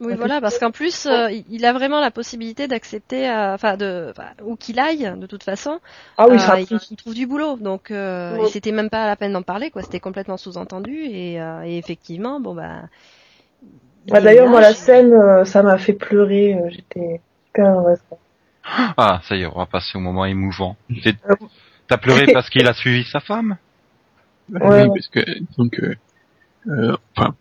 [0.00, 4.12] Oui, voilà, parce qu'en plus, euh, il- a vraiment la possibilité d'accepter, euh, enfin, de,
[4.44, 5.78] où qu'il aille, de toute façon,
[6.16, 7.58] Ah oui, euh, il, il trouve du boulot.
[7.58, 8.48] Donc, euh, Oui.
[8.48, 9.82] c'était même pas la peine d'en parler, quoi.
[9.82, 12.82] C'était complètement sous-entendu, et, euh, et effectivement, bon bah.
[14.06, 16.54] Il Ah, D'ailleurs, moi la scène, euh, ça m'a fait pleurer.
[16.54, 17.98] euh, J'étais super heureuse.
[18.96, 20.76] Ah, ça y est, on va passer au moment émouvant.
[20.90, 21.12] Euh.
[21.88, 23.56] T'as pleuré parce qu'il a suivi sa femme?
[24.48, 25.20] Bah, Ouais, oui, parce que
[25.58, 25.94] donc, euh,
[26.68, 27.34] euh, enfin,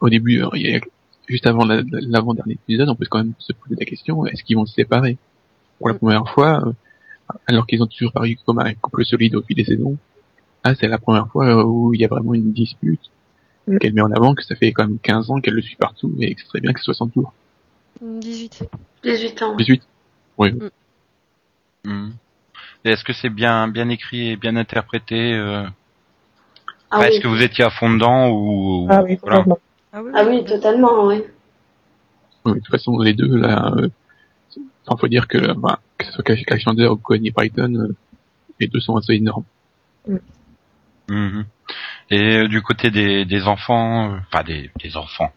[0.00, 0.80] au début, euh, il y a-
[1.28, 4.42] juste avant la- la- l'avant-dernier épisode, on peut quand même se poser la question est-ce
[4.42, 5.16] qu'ils vont se séparer?
[5.78, 6.72] Pour la première fois, euh,
[7.46, 9.96] alors qu'ils ont toujours paru comme un couple solide au fil des saisons,
[10.64, 13.00] ah, c'est la première fois où il y a vraiment une dispute
[13.68, 13.78] Mm.
[13.78, 16.14] qu'elle met en avant, que ça fait quand même 15 ans qu'elle le suit partout
[16.20, 17.32] et que c'est très bien que ce soit son tour.
[18.00, 18.64] 18.
[19.02, 19.56] 18 ans.
[19.56, 19.82] 18
[20.38, 20.54] Oui.
[21.84, 22.10] Hmm.
[22.84, 25.64] Et Est-ce que c'est bien bien écrit et bien interprété euh...
[26.90, 27.22] Ah, Est-ce oui.
[27.22, 29.44] que vous étiez à fond dedans ou Ah oui, voilà.
[29.92, 31.22] Ah oui, Ah oui, totalement, oui.
[32.44, 33.88] Oui, de toute façon, les deux, là, euh,
[34.86, 37.94] enfin, faut dire que, bah, que ce soit Cash ou Connie Python, euh,
[38.58, 39.44] les deux sont assez énormes.
[41.08, 41.44] Mhm.
[42.10, 45.30] Et euh, du côté des, des enfants, euh, enfin des, des enfants,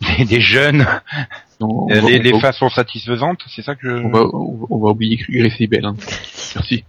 [0.18, 0.84] des, des jeunes,
[1.60, 3.94] On, euh, va- les, on les va- sont satisfaisantes, c'est ça que je...
[4.04, 4.20] on va,
[4.70, 5.84] on va- oublier Gracie Bell.
[5.86, 5.94] Hein.
[6.56, 6.84] Merci.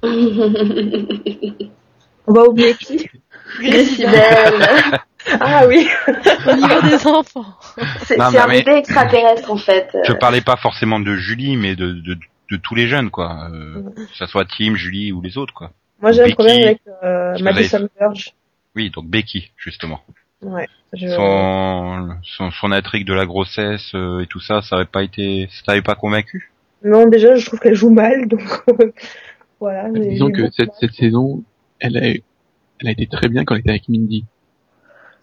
[2.28, 3.10] On va oublier qui
[3.62, 4.12] Décibel.
[5.42, 5.86] Ah oui.
[6.48, 7.44] Au niveau des enfants.
[8.04, 9.90] C'est Non, un bébé extraterrestre, en fait.
[10.08, 12.14] Je parlais pas forcément de Julie, mais de, de,
[12.50, 13.50] de tous les jeunes, quoi.
[13.52, 15.72] Euh, que ça soit Tim, Julie ou les autres, quoi.
[16.02, 18.32] Moi j'ai un problème avec euh, Madison Verge.
[18.78, 20.00] Oui, donc Becky, justement.
[20.44, 20.68] Ouais.
[20.94, 21.08] Je...
[21.08, 25.48] Son, son, son intrigue de la grossesse euh, et tout ça, ça avait pas été,
[25.52, 26.52] ça t'avait pas convaincu?
[26.84, 28.44] Non, déjà je trouve qu'elle joue mal, donc
[29.60, 29.90] voilà.
[29.90, 31.44] mais- Disons que cette, cette saison,
[31.80, 34.26] elle a, elle a été très bien quand elle était avec Mindy.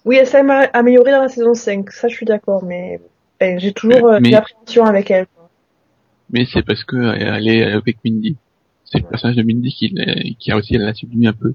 [0.04, 3.00] Oui, elle s'est améliorée dans la saison 5, ça je suis d'accord, mais
[3.40, 5.26] eh, j'ai toujours euh, Mais- des appréhensions avec elle.
[5.28, 5.48] quoi.
[6.30, 8.36] Mais c'est parce que elle est avec Mindy.
[8.84, 9.94] C'est le personnage de Mindy qui,
[10.40, 11.54] qui a aussi, elle l'a sublime un peu.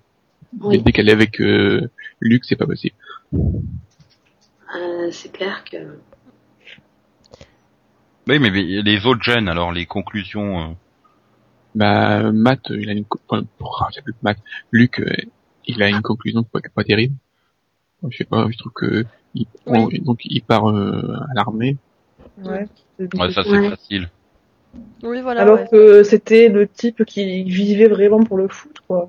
[0.61, 0.81] Oui.
[0.81, 2.95] Dès qu'elle est avec euh, Luke, c'est pas possible.
[3.33, 5.77] Euh, c'est clair que...
[8.27, 10.59] Oui, mais mais les autres jeunes, alors les conclusions.
[10.59, 10.73] euh,
[11.75, 14.37] Bah, Matt, il a une, enfin, oh, c'est plus Matt,
[14.71, 15.05] Luc, euh,
[15.65, 17.15] il a une conclusion pas, pas terrible.
[18.07, 19.79] Je sais pas, je trouve que, il, Oui.
[20.01, 21.77] on- donc il part euh, à l'armée.
[22.43, 22.67] Ouais.
[22.99, 23.69] Ouais, ça c'est Ouais.
[23.69, 24.09] facile.
[25.03, 25.41] Oui, voilà.
[25.41, 25.67] Alors ouais.
[25.71, 29.07] que c'était le type qui vivait vraiment pour le foot, quoi.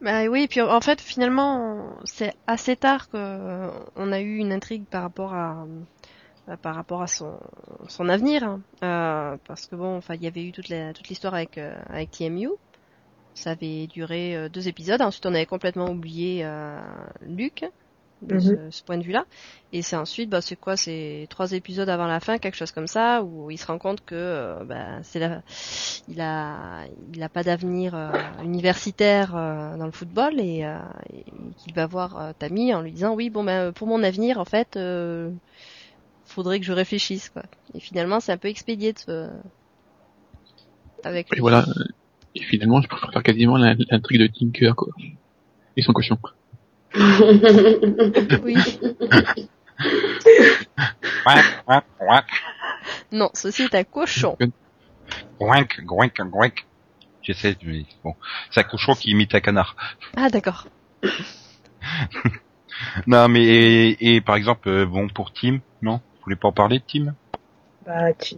[0.00, 3.70] Bah oui, puis en fait, finalement, c'est assez tard que euh,
[4.12, 5.66] a eu une intrigue par rapport à
[6.48, 7.38] euh, par rapport à son
[7.88, 8.62] son avenir, hein.
[8.82, 10.68] Euh, parce que bon, enfin, il y avait eu toute
[11.08, 12.50] l'histoire avec avec TMU.
[13.34, 15.00] Ça avait duré deux épisodes.
[15.02, 16.46] Ensuite, on avait complètement oublié
[17.22, 17.64] Luc
[18.22, 18.40] de Mhm.
[18.40, 19.24] ce, ce point de vue-là.
[19.72, 22.86] Et c'est ensuite, bah, c'est quoi, c'est trois épisodes avant la fin, quelque chose comme
[22.86, 25.42] ça, où il se rend compte que euh, bah, c'est la,
[26.08, 28.10] il a, il a pas d'avenir euh,
[28.42, 30.78] universitaire euh, dans le football et, euh,
[31.12, 31.24] et
[31.56, 34.44] qu'il va voir euh, Tammy en lui disant oui, bon ben pour mon avenir, en
[34.44, 35.30] fait, euh,
[36.24, 37.42] faudrait que je réfléchisse quoi.
[37.74, 39.30] Et finalement, c'est un peu expédié de se...
[41.04, 41.40] avec Et lui.
[41.40, 41.66] voilà.
[42.34, 44.92] Et finalement, je préfère quasiment l'intrigue de Tinker, quoi.
[45.76, 46.18] Et son cochon.
[48.44, 48.56] Oui.
[53.12, 54.36] Non, ceci est un cochon.
[55.40, 56.66] ouac, ouac, ouac.
[57.22, 58.14] J'essaie, mais bon,
[58.50, 59.76] c'est un cochon qui imite un canard.
[60.16, 60.66] Ah d'accord.
[63.06, 65.96] non, mais et, et par exemple, euh, bon pour Tim, non?
[65.96, 67.14] Vous voulez pas en parler de Tim?
[67.86, 68.36] Bah, Tim.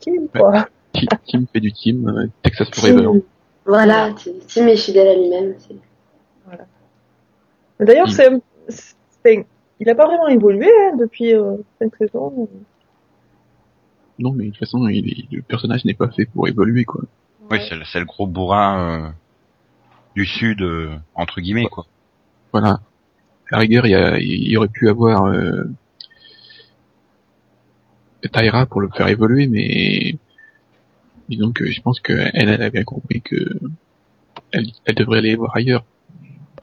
[0.00, 0.68] Tim, quoi.
[0.92, 3.20] Tim, Tim fait du Team, euh, Texas Tim, Forever.
[3.66, 5.54] voilà, Tim Tim est fidèle à lui-même.
[5.58, 5.74] c'est-
[7.80, 8.30] D'ailleurs, Il- c'est,
[9.24, 9.46] c'est-
[9.80, 12.48] il a pas vraiment évolué hein, depuis euh, cinq saisons.
[14.18, 17.02] Non, mais de toute façon, il est- le personnage n'est pas fait pour évoluer, quoi.
[17.50, 19.08] Oui, c'est le- c'est le gros bourrin euh,
[20.14, 21.86] du sud euh, entre guillemets quoi.
[22.52, 22.80] Voilà.
[23.50, 25.64] À la rigueur, il y, a, il y aurait pu avoir euh,
[28.32, 30.16] Tyra pour le faire évoluer, mais
[31.28, 33.36] disons que je pense qu'elle elle a bien compris que
[34.52, 35.84] elle, elle devrait aller voir ailleurs.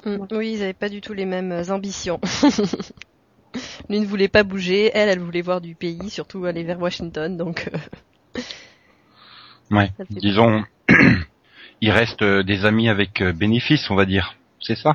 [0.06, 0.28] Mm.
[0.32, 2.20] Oui, ils avaient pas du tout les mêmes euh, ambitions.
[3.90, 7.38] Lui ne voulait pas bouger, elle, elle voulait voir du pays, surtout aller vers Washington,
[7.38, 8.42] donc euh,
[9.72, 9.92] Ouais.
[10.10, 10.64] Disons,
[11.82, 14.36] il reste euh, des amis avec bénéfice, on va dire.
[14.60, 14.94] C'est ça?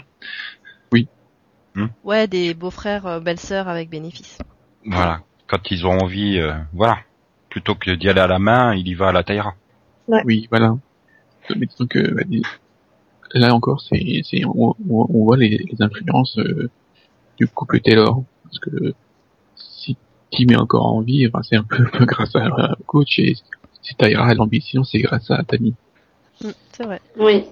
[2.04, 4.38] Ouais, des beaux-frères, euh, belles-sœurs avec bénéfice.
[4.84, 5.22] Voilà.
[5.46, 6.98] Quand ils ont envie, euh, voilà.
[7.48, 9.54] Plutôt que d'y aller à la main, il y va à la taillera.
[10.24, 10.76] Oui, voilà.
[11.56, 12.42] Mais disons que bah, dis-
[13.34, 16.70] là encore, c'est, c'est on, on- on voit les, les influences euh,
[17.38, 18.94] du couple Taylor, parce que
[19.56, 19.96] si
[20.30, 23.18] Tim est encore en vie, enfin, c'est un peu, un peu grâce à un coach
[23.18, 23.34] et
[23.82, 25.74] si Tyra a l'ambition, c'est grâce à Tammy.
[26.44, 27.00] Mm, c'est vrai.
[27.18, 27.44] Oui.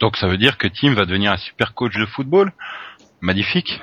[0.00, 2.52] Donc ça veut dire que Tim va devenir un super coach de football?
[3.20, 3.80] Magnifique.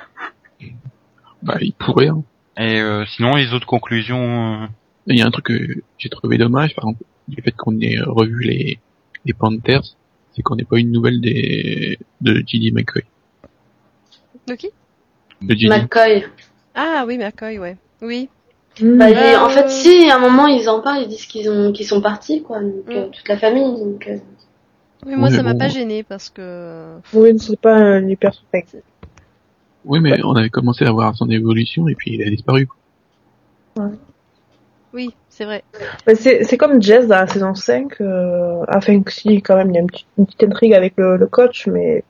[1.42, 2.08] Bah, il pourrait.
[2.08, 2.22] Hein.
[2.56, 4.62] Et euh, sinon, les autres conclusions.
[4.62, 4.66] euh,
[5.06, 7.98] Il y a un truc que j'ai trouvé dommage, par exemple, du fait qu'on ait
[8.00, 8.78] revu les,
[9.24, 9.82] les Panthers,
[10.42, 12.70] qu'on n'ait pas eu une nouvelle des, de J.D.
[12.72, 13.02] McCoy.
[14.46, 14.70] De qui?
[15.42, 15.54] De.
[15.68, 16.24] McCoy.
[16.74, 17.76] Ah oui, McCoy, ouais.
[18.02, 18.28] Oui.
[18.80, 21.50] Bah, il- Euh, En fait, si, à un moment, ils en parlent, ils disent qu'ils
[21.50, 22.60] ont, qu'ils sont partis, quoi.
[22.60, 22.90] Donc, Mm.
[22.92, 23.62] euh, toute la famille.
[23.78, 24.16] Donc, euh,
[25.06, 25.58] Oui, moi Oui, ça m'a bon.
[25.58, 28.66] pas gêné parce que Oui, c'est pas un hyper suspect.
[29.84, 32.68] Oui, mais on avait commencé à voir son évolution et puis il a disparu.
[34.92, 35.62] Oui, c'est vrai.
[36.06, 38.00] Mais c'est, c'est comme Jess dans la saison 5.
[38.00, 40.94] Euh, enfin, que si, quand même, il y a une petite, une petite intrigue avec
[40.96, 42.04] le, le coach, mais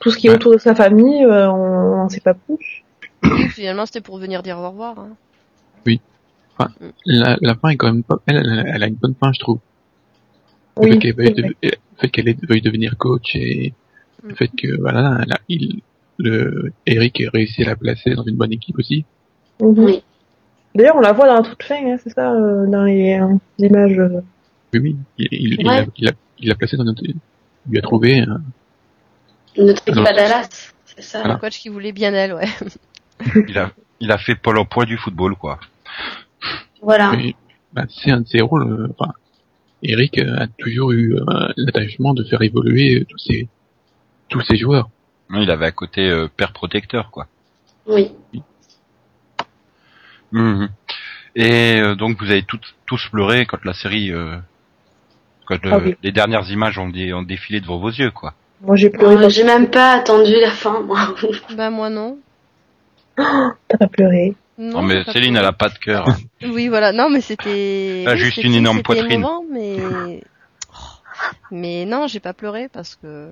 [0.00, 0.36] tout ce qui est Ouais.
[0.36, 2.84] autour de sa famille, euh, on n'en sait pas plus.
[3.24, 4.98] Oui, finalement c'était pour venir dire au revoir.
[4.98, 5.16] Hein.
[7.04, 9.40] La, la fin est quand même pas, elle, elle, elle a une bonne fin, je
[9.40, 9.58] trouve.
[10.78, 11.50] Le Oui, fait qu'elle veuille, c'est vrai.
[11.62, 13.74] de- le fait qu'elle ait- veuille devenir coach et
[14.22, 14.36] le Mm.
[14.36, 15.80] fait que, voilà, a- il,
[16.18, 19.04] le, Eric a réussi à la placer dans une bonne équipe aussi.
[19.60, 19.78] Mhm.
[19.84, 20.02] Oui.
[20.76, 23.34] D'ailleurs, on la voit dans la toute fin, hein, c'est ça, euh, dans les euh,
[23.58, 23.98] images.
[23.98, 24.20] euh.
[24.74, 25.28] Oui, oui, il,
[25.60, 25.78] il, Ouais.
[26.08, 27.14] a, il placé dans notre, il
[27.68, 28.42] lui a trouvé un,
[29.56, 30.72] notre équipe à Dallas.
[30.84, 31.18] C'est ça.
[31.20, 31.34] Voilà.
[31.34, 32.48] Le coach qui voulait bien elle, ouais.
[33.48, 35.58] il a, il a fait Pôle emploi du football, quoi.
[36.82, 37.12] Voilà.
[37.72, 38.90] Bah, c'est un de ses rôles.
[38.98, 39.12] Enfin,
[39.82, 43.48] Eric a toujours eu euh, l'attachement de faire évoluer tous ses
[44.28, 44.88] tous ses joueurs.
[45.30, 47.26] Il avait à côté euh, père protecteur, quoi.
[47.86, 48.12] Oui.
[50.32, 50.68] Mhm.
[51.34, 54.36] Et euh, donc vous avez toutes, tous pleuré quand la série, euh,
[55.46, 55.94] quand le- Ah oui.
[56.02, 58.34] les dernières images ont, dé- ont défilé devant vos yeux, quoi.
[58.62, 59.16] Moi, j'ai pleuré.
[59.16, 61.14] Euh, J'ai même pas attendu la fin, moi.
[61.56, 62.18] Bah moi non.
[63.16, 64.34] T'as pas pleuré.
[64.58, 66.06] Non, mais Céline, elle a pas de cœur.
[66.42, 66.92] Oui, voilà.
[66.92, 68.02] Non, mais c'était.
[68.02, 69.12] Elle a oui, juste une énorme poitrine.
[69.12, 70.22] émouvant, mais.
[71.50, 73.30] Mais non, j'ai pas pleuré parce que.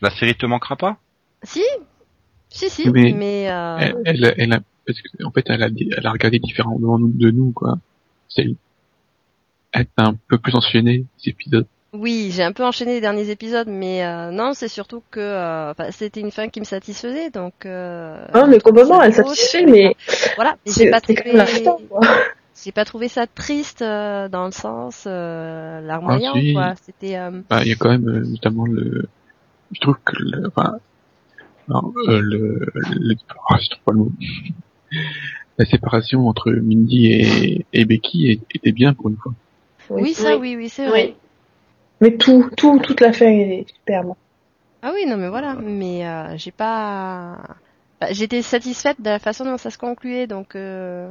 [0.00, 0.96] La série te manquera pas?
[1.42, 1.62] Si,
[2.54, 3.50] si, si, Mais- mais.
[3.50, 6.98] euh, Elle, elle, elle a, parce que, en fait, elle a, elle a regardé différemment
[6.98, 7.78] de nous, quoi.
[8.28, 8.46] C'est,
[9.72, 11.66] elle est un peu plus enchaînée, ces épisodes.
[11.92, 15.70] Oui, j'ai un peu enchaîné les derniers épisodes, mais euh, non, c'est surtout que euh,
[15.70, 17.54] enfin, c'était une fin qui me satisfaisait, donc.
[17.66, 19.94] Euh, Ah, mais complètement, elle satisfait, mais
[20.34, 21.16] Voilà, mais j'ai c'est pas c'est trouvé.
[21.22, 22.00] quand même la fin, quoi.
[22.64, 26.52] J'ai pas trouvé ça triste euh, dans le sens euh, larmoyant, Ah, si.
[26.52, 26.74] quoi.
[26.86, 27.16] C'était.
[27.18, 29.06] euh, Bah, il y a quand même, euh, notamment le,
[29.72, 30.78] je trouve que le, enfin,
[31.68, 33.14] non, euh, le, le,
[33.48, 34.12] ah, je trouve pas le mot.
[35.58, 39.32] La séparation entre Mindy et, et Becky était bien pour une fois.
[39.90, 41.08] Oui, ça, oui, oui, c'est vrai.
[41.08, 41.14] Oui.
[42.00, 44.14] Mais tout, tout, toute la fin est superbe.
[44.82, 45.54] Ah oui, non, mais voilà.
[45.54, 47.38] Mais euh, j'ai pas.
[48.00, 50.56] bah, J'étais satisfaite de la façon dont ça se concluait, donc.
[50.56, 51.08] Euh...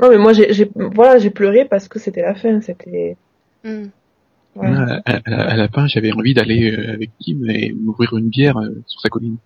[0.00, 3.16] Non, mais moi, j'ai, j'ai, voilà, j'ai pleuré parce que c'était la fin, c'était,
[3.64, 3.84] hmm.
[4.60, 8.58] À, à- à la fin, j'avais envie d'aller euh, avec Kim et m'ouvrir une bière
[8.58, 9.36] euh, sur sa colline.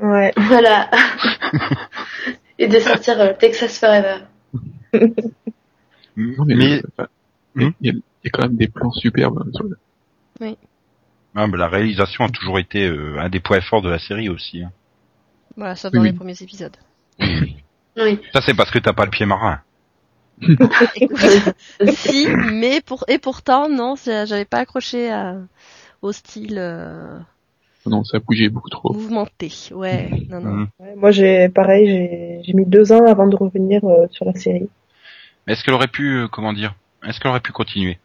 [0.00, 0.32] Ouais.
[0.36, 0.90] Voilà.
[2.58, 4.18] Et de sortir euh, Texas Forever.
[6.16, 6.82] Non, mais,
[7.54, 7.70] Hmm?
[7.80, 9.38] il, y a, il y a quand même des plans superbes.
[9.40, 9.78] hein, sur le-
[11.34, 14.62] ah, la réalisation a toujours été euh, un des points forts de la série aussi.
[14.62, 14.70] hein.
[15.56, 16.06] Voilà, Oui, dans oui.
[16.08, 16.76] les premiers épisodes.
[17.18, 18.18] Oui.
[18.34, 19.60] Ça c'est parce que t'as pas le pied marin.
[21.88, 25.36] Si, mais pour et pourtant non, j'avais pas accroché à-
[26.02, 27.18] hostile, euh,
[27.86, 28.92] Non, ça a bougé beaucoup trop.
[28.92, 29.50] mouvementé.
[29.72, 30.50] Ouais, non, non.
[30.50, 30.68] Mhm.
[30.80, 34.68] Ouais, moi, j'ai pareil, j'ai mis deux ans avant de revenir euh, sur la série.
[35.46, 36.74] Mais est-ce qu'elle aurait pu, euh, comment dire,
[37.06, 37.98] est-ce qu'elle aurait pu continuer?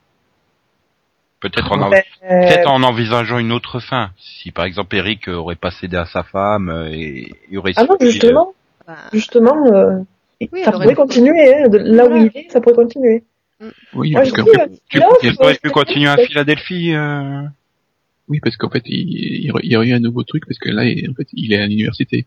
[1.40, 4.12] Peut-être en, en- Euh, peut-être en envisageant une autre fin.
[4.20, 7.98] Si par exemple Eric aurait pas cédé à sa femme et, et aurait Ah non,
[8.00, 8.54] justement,
[8.88, 9.98] Bah, justement, euh,
[10.52, 11.54] Oui, ça pourrait continuer.
[11.56, 12.24] Hein, de là Voilà.
[12.24, 13.24] où il est, ça pourrait continuer.
[13.94, 15.00] Oui, Moi, parce euh, tu,
[15.40, 16.94] aurait pu continuer à Philadelphie.
[16.94, 17.44] Euh...
[18.28, 20.46] oui, parce qu'en fait, il, il y aurait- il y aurait eu un nouveau truc
[20.48, 22.26] parce que là, il- en fait, il est à l'université.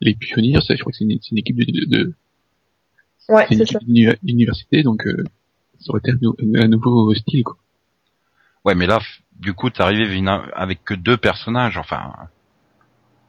[0.00, 2.12] Les pionniers, ça, je crois que c'est une, équipe de, de, de-
[3.28, 3.78] Ouais, c'est ça.
[4.22, 5.22] d'université, donc euh,
[5.78, 7.56] ça aurait été un, nou- un nouveau style, quoi.
[8.64, 8.98] Ouais, mais là,
[9.38, 10.20] du coup, t'es arrivé
[10.54, 11.76] avec que deux personnages.
[11.78, 12.12] Enfin,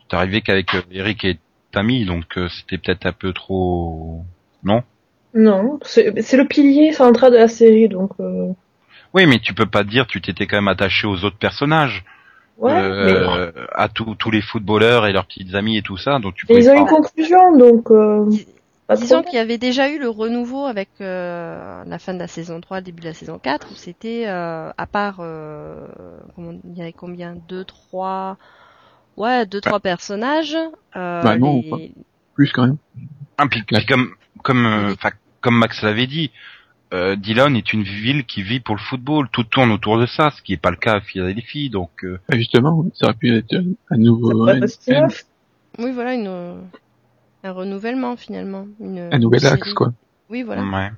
[0.10, 1.38] t'es arrivé qu'avec euh, Eric et
[1.74, 4.22] Tammy, donc euh, c'était peut-être un peu trop.
[4.64, 4.84] Non?
[5.34, 8.50] Non, c'est le pilier central de la série, donc euh,
[9.14, 12.04] Oui, mais tu peux pas dire tu t'étais quand même attaché aux autres personnages,
[12.60, 12.72] ouais.
[12.72, 16.20] euh, à tous tous les footballeurs et leurs petites amies et tout ça.
[16.20, 18.26] Donc tu ils ont pas- une conclusion, donc euh,
[18.96, 22.62] Disons qu'il y avait déjà eu le renouveau avec euh, la fin de la saison
[22.62, 25.88] 3, le début de la saison 4, où c'était, euh, à part, euh,
[26.36, 27.36] comment- il y avait combien?
[27.48, 28.38] Deux, trois...
[29.18, 30.56] Ouais, deux, trois personnages.
[30.96, 31.94] Euh, Bah non, les-.
[32.36, 32.78] Plus quand même.
[33.38, 34.12] Ah, puis, puis comme
[34.44, 36.32] comme euh, enfin, comme Max l'avait dit,
[36.94, 39.30] euh, Dillon est une ville qui vit pour le football.
[39.32, 41.70] Tout tourne autour de ça, ce qui est pas le cas à Philadelphie.
[41.70, 44.48] Donc euh, Bah, justement, ça aurait pu être un, un nouveau.
[45.80, 46.56] Oui, voilà, une, euh,
[47.44, 48.68] un renouvellement finalement.
[48.80, 49.94] Une, un nouvel axe, quoi.
[50.30, 50.64] Oui, voilà.
[50.64, 50.92] ouais.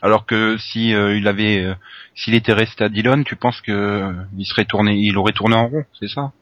[0.00, 1.74] Alors que si euh, il avait, euh,
[2.14, 5.54] s'il était resté à Dillon, tu penses que euh, il serait tourné, il aurait tourné
[5.54, 6.32] en rond, c'est ça?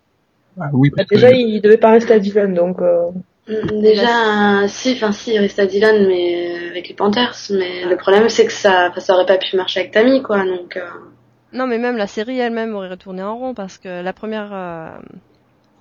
[0.59, 3.11] Ah oui, Bah, déjà, que, il devait pas rester à Dylan, donc euh,
[3.49, 7.35] Mm, Déjà, si, enfin si, il reste à Dylan, mais euh, avec les Panthers.
[7.51, 10.45] Mais le problème, c'est que ça, ça aurait pas pu marcher avec Tammy, quoi.
[10.45, 10.87] Donc, euh,
[11.53, 14.91] Non, mais même la série elle-même aurait retourné en rond parce que la première, euh,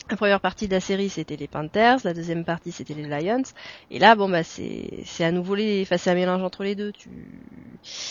[0.10, 3.43] la première partie de la série c'était les Panthers, la deuxième partie c'était les Lions,
[3.91, 6.73] et là bon bah c'est c'est à nouveau les, enfin c'est un mélange entre les
[6.73, 6.91] deux.
[6.91, 7.10] Tu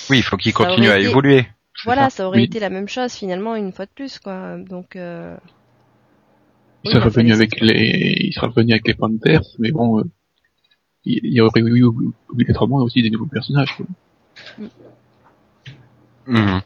[0.08, 1.46] Oui, il faut qu'il Ça continue aurait à été- évoluer.
[1.84, 2.44] voilà, ça ça, aurait Oui.
[2.44, 4.56] été la même chose finalement une fois de plus quoi.
[4.58, 5.36] Donc euh,
[6.88, 10.04] il serait revenu avec les, il serait revenu avec les Panthers, mais bon, euh,
[11.04, 11.84] il y aurait eu
[12.28, 13.86] obligatoirement aussi des nouveaux personnages, quoi.
[16.26, 16.60] Mhm.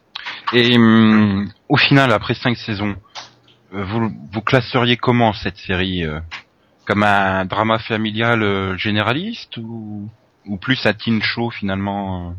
[0.52, 2.96] Et hum, au final, après cinq saisons,
[3.74, 6.20] euh, vous, vous classeriez comment cette série euh,
[6.86, 10.08] Comme un drama familial généraliste ou,
[10.46, 12.34] ou plus un teen show finalement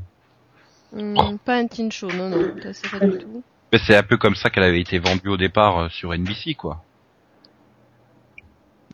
[0.93, 3.43] hum, pas un teen show, non non, c'est pas du tout.
[3.71, 6.83] Mais C'est un peu comme ça qu'elle avait été vendue au départ sur NBC, quoi.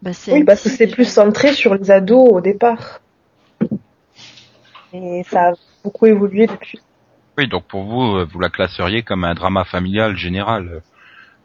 [0.01, 3.01] Bah, c'est oui, parce que c'est plus centré sur les ados au départ.
[4.93, 6.79] Et ça a beaucoup évolué depuis.
[7.37, 10.79] Oui, donc pour vous, euh, vous la classeriez comme un drama familial général euh,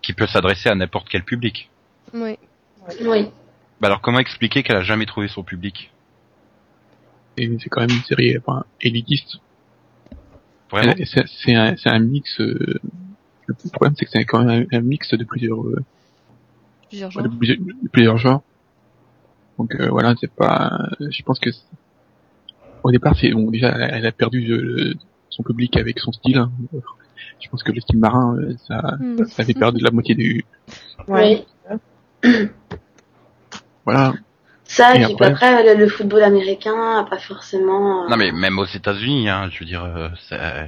[0.03, 1.71] qui peut s'adresser à n'importe quel public.
[2.12, 2.38] Oui.
[3.03, 3.31] oui.
[3.81, 5.90] Bah alors comment expliquer qu'elle a jamais trouvé son public?
[7.37, 9.38] C'est quand même une série, enfin, élitiste.
[10.71, 10.95] Vraiment?
[11.05, 11.55] C'est
[11.88, 12.81] un, mix, euh,
[13.47, 15.85] le problème c'est que c'est quand même un, un mix de plusieurs, euh,
[16.88, 17.29] Plusieurs de genres.
[17.38, 18.42] plusieurs, de plusieurs genres.
[19.59, 21.62] Donc euh, voilà, c'est pas, je pense que c'est-
[22.83, 24.94] au départ, c'est bon déjà, elle, a perdu euh,
[25.31, 26.38] son public avec son style.
[26.38, 26.51] hein.
[27.40, 28.97] Je pense que le style marin, euh, ça,
[29.29, 30.44] ça avait perdu la moitié du,
[31.09, 31.44] Oui.
[33.85, 34.14] voilà.
[34.66, 38.05] Ça, Et puis après après, le, le football américain a pas forcément.
[38.05, 40.66] euh, Non mais même aux États-Unis, hein, je veux dire, euh,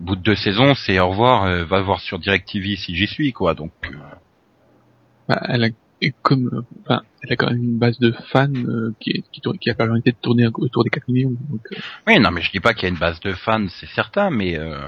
[0.00, 3.32] bout de deux saisons, c'est au revoir, euh, va voir sur DirecTV si j'y suis,
[3.32, 3.54] quoi.
[3.54, 3.94] Donc, euh,
[5.28, 5.68] Bah, elle a
[6.00, 9.40] et comme, enfin, elle a quand même une base de fans euh, qui, est- qui,
[9.40, 11.30] tourne- qui a permis de tourner autour des 4 millions.
[11.30, 13.66] Donc, euh, oui, non mais je dis pas qu'il y a une base de fans,
[13.68, 14.86] c'est certain, mais euh,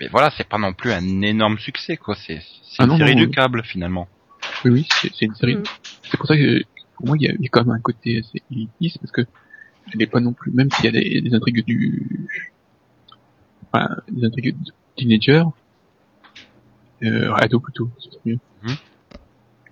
[0.00, 2.14] mais voilà, c'est pas non plus un énorme succès, quoi.
[2.14, 3.32] C'est c'est Ah une non, série non, du oui.
[3.32, 4.08] câble finalement.
[4.64, 5.56] oui, oui, c'est c'est une série.
[5.56, 5.64] Mm.
[6.10, 6.62] C'est pour ça que
[6.96, 9.12] pour moi, il y a, il y a quand même un côté assez élitiste parce
[9.12, 9.22] que
[9.92, 12.28] elle est pas non plus, même s'il y a des, des intrigues du,
[13.72, 15.42] enfin, des intrigues de teenager,
[17.02, 18.38] euh, ado plutôt, c'est mieux.
[18.62, 18.76] Mhm.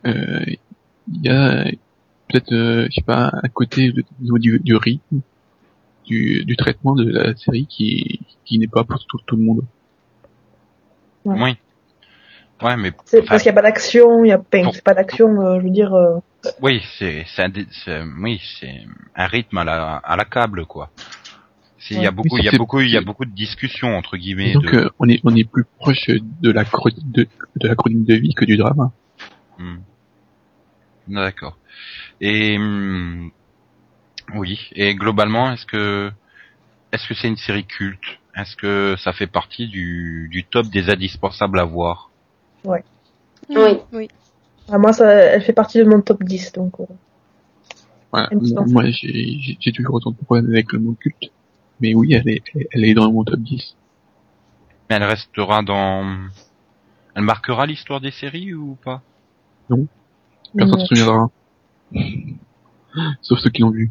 [0.07, 0.45] Euh,
[1.13, 1.65] il y a
[2.29, 5.21] peut-être, euh, je sais pas, un côté du, du rythme,
[6.07, 9.61] du, du traitement de la série qui, qui n'est pas pour tout, tout le monde.
[11.25, 11.37] Ouais.
[11.41, 11.57] Oui.
[12.61, 14.95] Ouais, mais C'est parce qu'il n'y a pas d'action, il y a pas, c'est pas
[14.95, 15.95] d'action, euh, je veux dire.
[15.95, 16.19] euh,
[16.61, 18.85] oui, c'est c'est un, oui, c'est
[19.15, 20.91] un rythme à la à la câble, quoi.
[21.91, 22.11] Il y a Ouais.
[22.11, 24.55] beaucoup, il y a beaucoup, il y a beaucoup de discussions entre guillemets.
[24.55, 28.05] Donc de- on est on est plus proche de la chronique de, de la chronique
[28.05, 28.91] de vie que du drame.
[29.59, 29.79] Hmm.
[31.09, 31.59] D'accord.
[32.21, 33.31] Et hum,
[34.35, 34.59] oui.
[34.73, 36.11] Et globalement, est-ce que
[36.93, 38.19] est-ce que c'est une série culte?
[38.37, 42.11] Est-ce que ça fait partie du, du top des indispensables à voir?
[42.65, 42.79] Oui.
[43.93, 44.09] Oui.
[44.69, 46.75] Ah, moi, ça, elle fait partie de mon top 10, donc.
[46.81, 46.85] euh.
[48.67, 51.33] Moi, j'ai j'ai- j'ai toujours autant de problèmes avec le mot culte.
[51.81, 52.43] Mais oui, elle est,
[52.73, 53.77] elle est dans mon top 10.
[54.91, 56.29] Mais elle restera dans...
[57.15, 59.03] Elle marquera l'histoire des séries ou pas?
[59.69, 61.29] Personne euh, se souviendra.
[63.23, 63.91] Sauf ceux qui l'ont vu.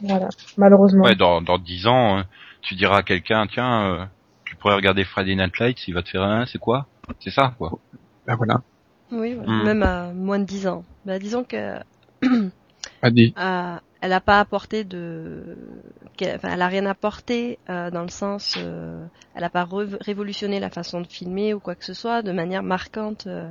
[0.00, 1.04] Voilà, malheureusement.
[1.04, 2.22] Ouais, dans, dans 10 ans, euh,
[2.62, 4.04] tu diras à quelqu'un, tiens, euh,
[4.44, 6.86] tu pourrais regarder Friday Night Lights, il va te faire un, c'est quoi?
[7.20, 7.78] C'est ça, quoi.
[8.26, 8.60] Bah voilà.
[9.12, 9.50] Oui, voilà.
[9.50, 9.64] Hmm.
[9.64, 10.84] même à moins de 10 ans.
[11.04, 11.78] Bah, disons que
[12.24, 15.56] euh, elle a pas apporté de,
[16.16, 19.04] qu'elle- enfin, elle a rien apporté euh, dans le sens, euh,
[19.34, 19.66] elle a pas
[20.00, 23.50] révolutionné la façon de filmer ou quoi que ce soit de manière marquante euh,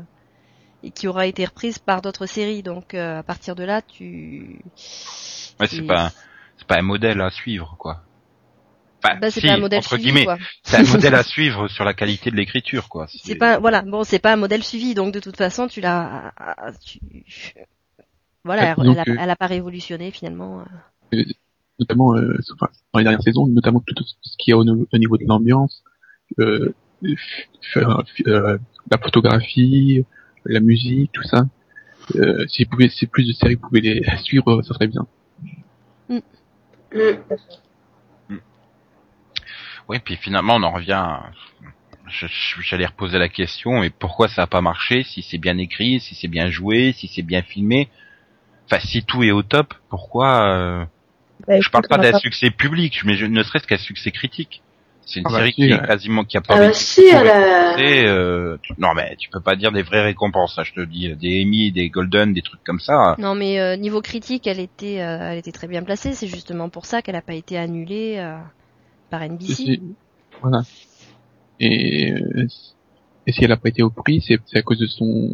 [0.85, 2.61] et qui aura été reprise par d'autres séries.
[2.63, 4.59] Donc euh, à partir de là, tu,
[5.59, 6.11] Ouais, c'est pas, un-
[6.57, 8.01] c'est pas un modèle à suivre, quoi.
[9.03, 10.37] Enfin, bah, c'est si, pas un modèle entre suivi, guillemets, quoi.
[10.63, 13.07] c'est un modèle à suivre sur la qualité de l'écriture, quoi.
[13.09, 16.33] C'est pas, voilà, bon, c'est pas un modèle suivi, donc de toute façon, tu l'as,
[16.85, 16.99] tu...
[18.43, 20.63] voilà, elle, Disons elle a, que- elle a pas révolutionné finalement.
[21.13, 21.23] euh.
[21.79, 25.25] notamment euh, enfin, dans les dernières saisons, notamment tout ce qui est au, niveau de
[25.27, 25.83] l'ambiance,
[26.39, 26.73] euh,
[27.77, 28.57] euh,
[28.91, 30.05] la photographie,
[30.45, 31.45] la musique, tout ça.
[32.15, 35.05] Euh, si, pouvaient, si plus de séries pouvaient les suivre, ça serait bien.
[36.09, 36.19] Mm.
[39.87, 40.93] Oui, puis finalement, on en revient.
[40.93, 41.31] à-
[42.61, 45.01] J'allais reposer la question, mais pourquoi ça a pas marché?
[45.03, 47.89] Si c'est bien écrit, si c'est bien joué, si c'est bien filmé,
[48.65, 50.85] enfin, si tout est au top, pourquoi euh,
[51.47, 54.61] Bah, Je parle pas d'un succès public, mais je, ne serait-ce qu'un succès critique.
[55.05, 57.01] C'est une Ah série si, qui est quasiment qui a pas Ah bah été si,
[57.05, 60.73] elle a- euh, tu- non mais tu peux pas dire des vraies récompenses, ça je
[60.73, 63.15] te dis, des Emmy, des Golden, des trucs comme ça.
[63.19, 66.13] Non, mais euh, niveau critique, elle était, euh, elle était très bien placée.
[66.13, 68.37] C'est justement pour ça qu'elle a pas été annulée euh,
[69.11, 69.53] par NBC.
[69.53, 69.81] Si-
[70.41, 70.61] voilà.
[71.59, 72.47] Et, euh,
[73.27, 75.29] et si elle a pas été au prix, c'est à cause de son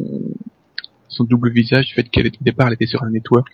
[1.08, 3.46] son double visage, du fait qu'elle au départ elle était sur un network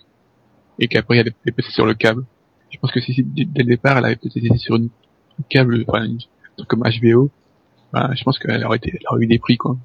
[0.79, 2.23] et qu'après elle est passée sur le câble.
[2.71, 4.89] Je pense que si dès le départ elle avait peut-être été sur une un
[5.49, 6.07] câble, enfin,
[6.67, 7.29] comme HBO,
[7.93, 9.77] bah, je pense qu'elle aurait été, elle aurait eu des prix quoi.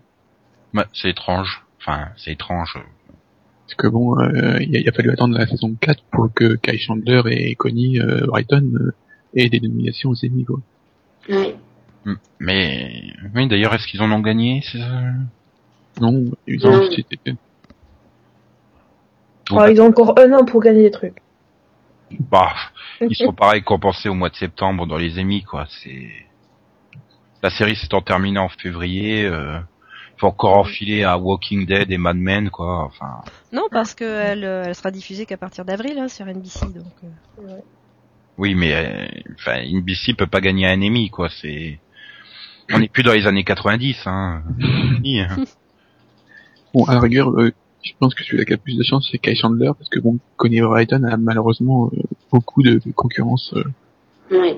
[0.75, 1.63] Ouais, c'est étrange.
[1.81, 2.77] Enfin, c'est étrange.
[3.67, 6.55] Parce que bon, euh, il a, il a fallu attendre la saison 4 pour que
[6.57, 8.93] Kai Chandler et Connie euh, Brighton euh,
[9.35, 10.61] aient des nominations aux Emmy quoi.
[11.29, 11.55] Oui.
[12.39, 13.03] Mais
[13.35, 15.01] oui, d'ailleurs, est-ce qu'ils en ont gagné c'est ça
[16.01, 17.35] Non, ils ont c'était-
[19.57, 21.17] Ah, ils ont encore un an pour gagner des trucs.
[22.11, 22.55] Bah,
[23.01, 25.67] ils seront pareil compensés au mois de septembre dans les Emmy, quoi.
[25.83, 26.11] C'est
[27.43, 29.25] la série s'étant terminée en février.
[29.25, 29.59] Euh...
[30.17, 32.85] Faut encore enfiler à Walking Dead et Mad Men, quoi.
[32.85, 36.67] Enfin, Non, parce que elle, euh, elle sera diffusée qu'à partir d'avril hein, sur NBC.
[36.67, 36.93] Donc,
[37.41, 37.59] euh.
[38.39, 41.29] oui, mais euh, enfin, NBC peut pas gagner un Emmy, quoi.
[41.41, 41.81] C'est,
[42.73, 44.43] on n'est plus dans les années 90, hein.
[45.05, 45.45] Hein.
[46.73, 47.53] Bon, à la rigueur, euh,
[47.85, 50.01] je pense que celui qui a le plus de chance, c'est Kai Chandler, parce que
[50.01, 52.01] bon, Connie Brighton a malheureusement euh,
[52.33, 53.53] beaucoup de, de concurrence.
[53.55, 53.65] euh.
[54.31, 54.57] Oui.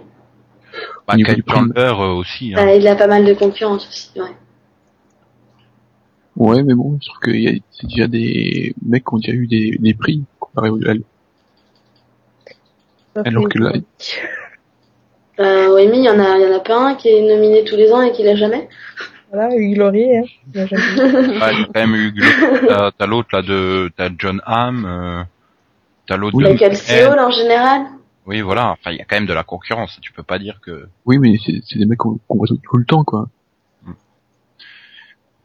[1.07, 1.43] Bah, prix.
[1.49, 2.55] Chandler euh, aussi.
[2.55, 2.65] Hein.
[2.65, 4.35] Bah, il a pas mal de concurrence aussi, ouais.
[6.37, 9.33] Ouais, mais bon, je trouve qu'il y a c'est déjà des mecs qui ont déjà
[9.33, 11.03] eu des, des prix comparé au elle.
[13.25, 13.73] Alors que là,
[15.41, 17.23] Euh, oui, mais il y en a, il y en a pas un qui est
[17.23, 18.69] nominé tous les ans et qui l'a jamais.
[19.37, 20.25] Voilà, Hugues Laurier, hein.
[21.43, 25.25] A quand même eu l'autre- t'as, t'as l'autre là de, t'as John Hamm, euh,
[26.07, 26.45] t'as l'autre Oui.
[26.45, 27.83] de Michael Seol en général.
[28.25, 28.71] Oui, voilà.
[28.71, 29.99] Enfin, il y a quand même de la concurrence.
[30.01, 30.89] Tu peux pas dire que.
[31.05, 33.29] oui, mais c'est des mecs qu'on qu'on voit tout, le temps, quoi.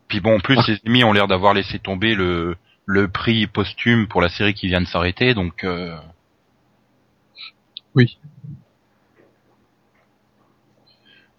[0.07, 0.63] Puis bon, en plus, Ah.
[0.69, 4.67] les ennemis ont l'air d'avoir laissé tomber le le prix posthume pour la série qui
[4.67, 5.65] vient de s'arrêter, donc.
[5.65, 5.97] Euh...
[7.93, 8.17] Oui.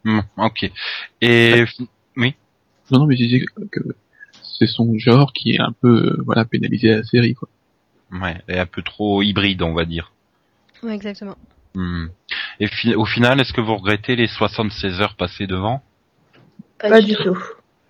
[0.04, 0.70] Hmm, ok.
[1.22, 1.64] Et
[2.92, 3.80] Non, non, mais je disais que
[4.58, 5.88] c'est son genre qui est un peu,
[6.18, 7.48] euh, voilà, pénalisé à la série, quoi.
[8.12, 10.12] ouais, elle est un peu trop hybride, on va dire.
[10.82, 11.36] Ouais, exactement.
[11.74, 12.06] Hmm.
[12.60, 15.82] Et fi- au final, est-ce que vous regrettez les 76 heures passées devant?
[16.78, 17.38] Pas du tout.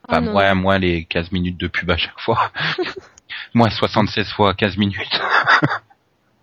[0.08, 0.32] Ah, Enfin, non.
[0.32, 2.52] moi, moi, les 15 minutes de pub à chaque fois.
[3.54, 4.96] moi, 76 fois 15 minutes.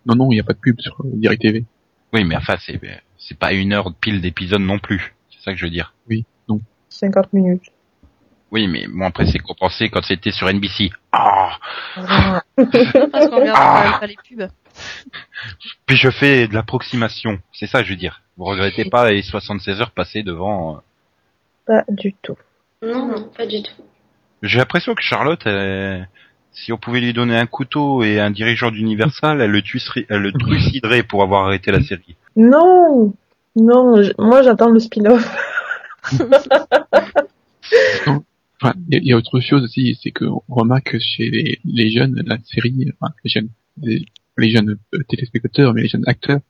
[0.06, 1.64] Non, non, il n'y a pas de pub sur euh, Direct TV.
[2.14, 5.14] oui, mais enfin, c'est pas une heure pile d'épisode non plus.
[5.30, 5.92] C'est ça que je veux dire.
[6.88, 7.64] 50 minutes.
[8.52, 10.90] Oui, mais bon, après, c'est compensé quand c'était sur NBC.
[11.12, 11.52] Ah
[11.96, 12.42] Ah.
[12.56, 13.82] Parce qu'on regarde Ah.
[13.84, 14.48] quand même pas les pubs.
[15.86, 17.38] Puis je fais de l'approximation.
[17.52, 18.22] C'est ça, je veux dire.
[18.36, 20.76] Vous regrettez pas les 76 heures passées devant...
[20.76, 20.78] euh,
[21.66, 22.36] Pas du tout.
[22.82, 23.72] Non, non, pas du tout.
[24.42, 26.08] J'ai l'impression que Charlotte, elle-
[26.52, 30.22] si on pouvait lui donner un couteau et un dirigeant d'Universal, elle le tuerait, elle
[30.22, 32.16] le truciderait pour avoir arrêté la série.
[32.36, 33.12] Non
[33.54, 35.28] Non, moi j'attends le spin-off.
[38.60, 41.30] Enfin, il y, a- il y a autre chose aussi, c'est qu'on remarque que chez
[41.30, 43.48] les, les jeunes, la série, enfin, les jeunes,
[43.80, 44.04] les,
[44.36, 46.40] les jeunes euh, téléspectateurs, mais les jeunes acteurs,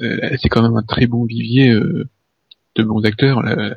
[0.00, 2.08] euh, c'est quand même un très bon vivier euh,
[2.76, 3.42] de bons acteurs.
[3.42, 3.74] Là.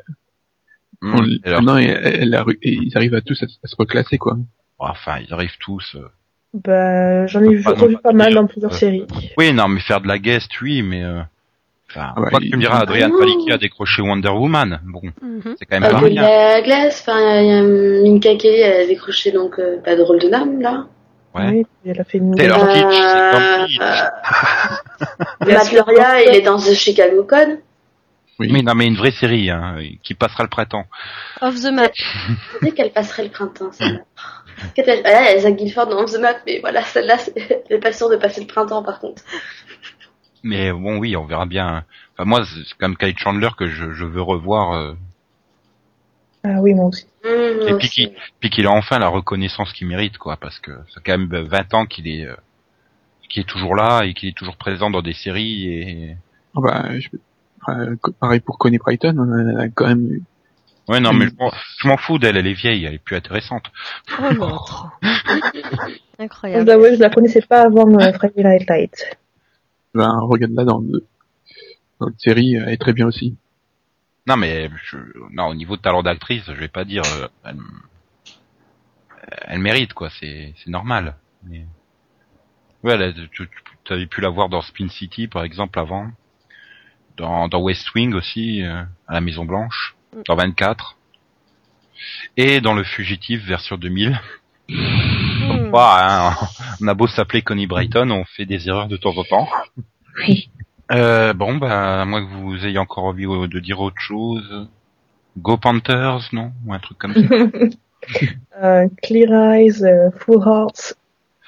[1.01, 1.15] Hmm.
[1.15, 4.37] On- alors, et ils arrivent à tous à, à se reclasser, quoi.
[4.77, 5.95] enfin, ils arrivent tous.
[5.95, 6.07] euh.
[6.53, 9.03] Bah, j'en ai vu, Pas non revu pas pas mal dans plusieurs Euh, séries.
[9.37, 11.21] Oui, non, mais faire de la guest, oui, mais euh,
[11.95, 13.19] enfin, Ah ouais, quoi que tu me diras, il- Adrian Ah non.
[13.19, 14.79] Palicki a décroché Wonder Woman.
[14.85, 15.55] Bon, Mhm.
[15.57, 16.21] c'est quand même Pas pas rien.
[16.21, 20.01] la glace, enfin, il y a Minka Kelly, elle a décroché donc euh, pas de
[20.01, 20.85] rôle de dame là.
[21.33, 21.49] Ouais.
[21.49, 23.79] Oui, elle a fait une Taylor Euh, Kitsch, c'est comme Kitsch.
[25.41, 27.59] Il y a Matt Loria, il est dans The Chicago Code.
[28.39, 28.49] Oui.
[28.51, 30.85] Mais non, mais une vraie série hein, qui passera le printemps.
[31.41, 31.89] Off the map.
[32.61, 33.99] Dès qu'elle passerait le printemps, celle-là.
[35.05, 37.33] Ah, il Zach Guilford dans The Map, mais voilà, celle-là, c'est-
[37.69, 39.21] elle est pas sûre de passer le printemps par contre.
[40.45, 41.83] Mais bon, oui, on verra bien.
[42.13, 44.73] Enfin, moi, c'est quand même Kyle Chandler que je, je veux revoir.
[44.73, 44.93] Euh,
[46.43, 47.07] Ah oui, moi aussi.
[47.23, 50.59] Mmh, et moi puis qu'il puis qu'il a enfin la reconnaissance qu'il mérite, quoi, parce
[50.59, 52.35] que ça fait quand même 20 ans qu'il est euh,
[53.27, 56.17] qu'il est toujours là et qu'il est toujours présent dans des séries et
[56.55, 57.09] Ah bah, je,
[58.19, 60.19] pareil pour Connie Brighton, on a quand même
[60.87, 63.71] ouais non mais je m'en- fous d'elle elle est vieille elle est plus intéressante
[64.21, 64.53] Oh
[66.19, 66.65] Incroyable.
[66.65, 69.17] dois avouer, je la connaissais pas avant euh, Friday Night Lights.
[69.95, 71.05] Ben, regarde-la dans, le-
[71.99, 73.35] dans une série, elle est très bien aussi.
[74.27, 74.97] non mais je,
[75.31, 77.59] non au niveau de talent d'actrice je vais pas dire euh, elle,
[79.47, 81.15] elle mérite quoi c'est c'est normal.
[81.43, 81.65] Mais
[82.83, 83.47] ouais a- tu,
[83.89, 86.09] avais pu la voir dans Spin City par exemple avant.
[87.17, 89.95] Dans dans West Wing aussi euh, à la Maison Blanche
[90.27, 90.97] dans 24
[92.37, 94.19] et dans le Fugitif version 2000
[95.77, 96.35] Hein,
[96.81, 99.49] on a beau s'appeler Connie Brighton, on fait des erreurs de temps en temps.
[100.19, 100.49] Oui.
[100.91, 104.67] Euh, bon, bah, à moins que vous ayez encore envie de dire autre chose.
[105.37, 106.53] Go Panthers, non?
[106.65, 107.21] Ou un truc comme ça.
[108.61, 110.93] Euh, Clear Eyes, euh, Full Hearts,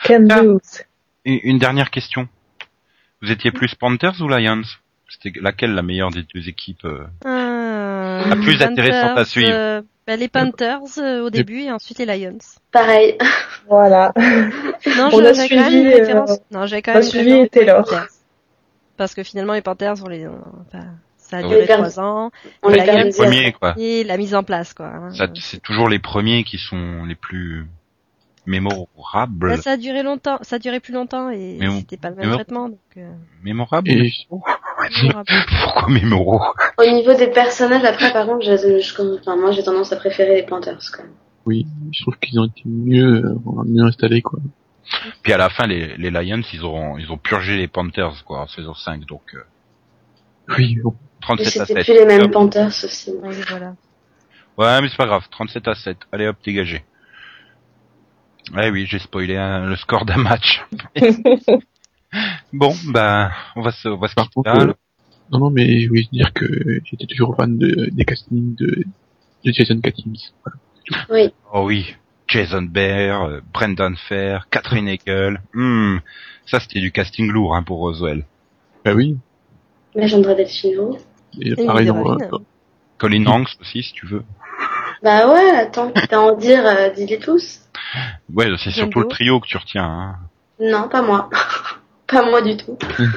[0.03, 0.41] Can Ah.
[0.41, 0.81] Lose.
[1.23, 2.27] Et une dernière question.
[3.21, 4.63] Vous étiez plus Panthers ou Lions?
[5.07, 9.83] C'était laquelle la meilleure des deux équipes euh La plus Panthers, intéressante à suivre?
[10.07, 12.37] Bah, les Panthers euh, au début et ensuite les Lions.
[12.71, 13.17] Pareil.
[13.69, 14.13] Voilà.
[14.17, 16.39] Non, On je- a j'avais quand même suivi, une euh, préférence.
[16.51, 17.83] Non, j'avais quand on a même suivi Taylor.
[17.83, 18.07] Panthers.
[18.95, 20.85] Parce que finalement les Panthers, on les, on- enfin,
[21.17, 22.31] ça a duré trois ans
[22.63, 23.75] On Les les premiers, quoi.
[23.77, 24.87] et la mise en place, quoi.
[24.87, 25.13] hein.
[25.13, 27.67] Ça, C'est toujours les premiers qui sont les plus
[28.45, 29.49] mémorables.
[29.49, 32.31] Bah, ça a duré longtemps, ça a duré plus longtemps et c'était pas le même
[32.31, 32.69] traitement.
[32.69, 33.11] Donc, euh,
[33.43, 34.09] Mémorables Et
[35.63, 36.41] Pourquoi mémoraux
[36.77, 40.35] Au niveau des personnages, après, par contre, je, je- enfin, moi, j'ai tendance à préférer
[40.35, 41.11] les Panthers, quand même.
[41.45, 43.35] oui, je trouve qu'ils ont été mieux, euh,
[43.65, 44.39] mieux installés, quoi.
[45.21, 48.41] Puis à la fin, les, les Lions, ils ont, ils ont purgé les Panthers, quoi,
[48.41, 49.43] en saison 5, donc euh,
[50.57, 50.91] Oui, bon.
[50.93, 51.85] Mais 37 à c'était 7.
[51.85, 52.31] plus les mêmes Hop.
[52.31, 53.11] Panthers aussi.
[53.11, 53.73] Ouais, voilà.
[54.57, 55.97] Ouais, mais c'est pas grave, 37 à 7.
[56.11, 56.83] Allez hop, dégagé.
[58.55, 60.63] Ouais, oui, j'ai spoilé hein, le score d'un match.
[62.53, 64.63] bon, bah, on va se, on va se Par quitter contre, là.
[64.63, 64.73] euh,
[65.31, 66.45] non, non, mais je voulais dire que
[66.85, 68.83] j'étais toujours fan de, des castings de,
[69.43, 70.15] de Jason Katims.
[70.43, 70.57] Voilà.
[71.09, 71.33] Oui.
[71.53, 71.95] Oh oui,
[72.27, 75.41] Jason Bear, euh, Brendan Fair, Catherine Hegel.
[75.53, 75.97] Hmm,
[76.45, 78.25] ça c'était du casting lourd hein, pour Roswell.
[78.85, 79.17] Bah oui.
[79.95, 80.97] Legendre Delfino.
[81.39, 82.17] Et Et pareil dans,
[82.97, 84.23] Colin Hanks aussi, si tu veux.
[85.03, 87.59] Bah ouais, attends, à en dire, euh, dis-les tous.
[88.33, 89.83] Ouais, c'est surtout le trio que tu retiens.
[89.83, 90.15] Hein.
[90.59, 91.29] Non, pas moi.
[92.07, 92.77] Pas moi du tout.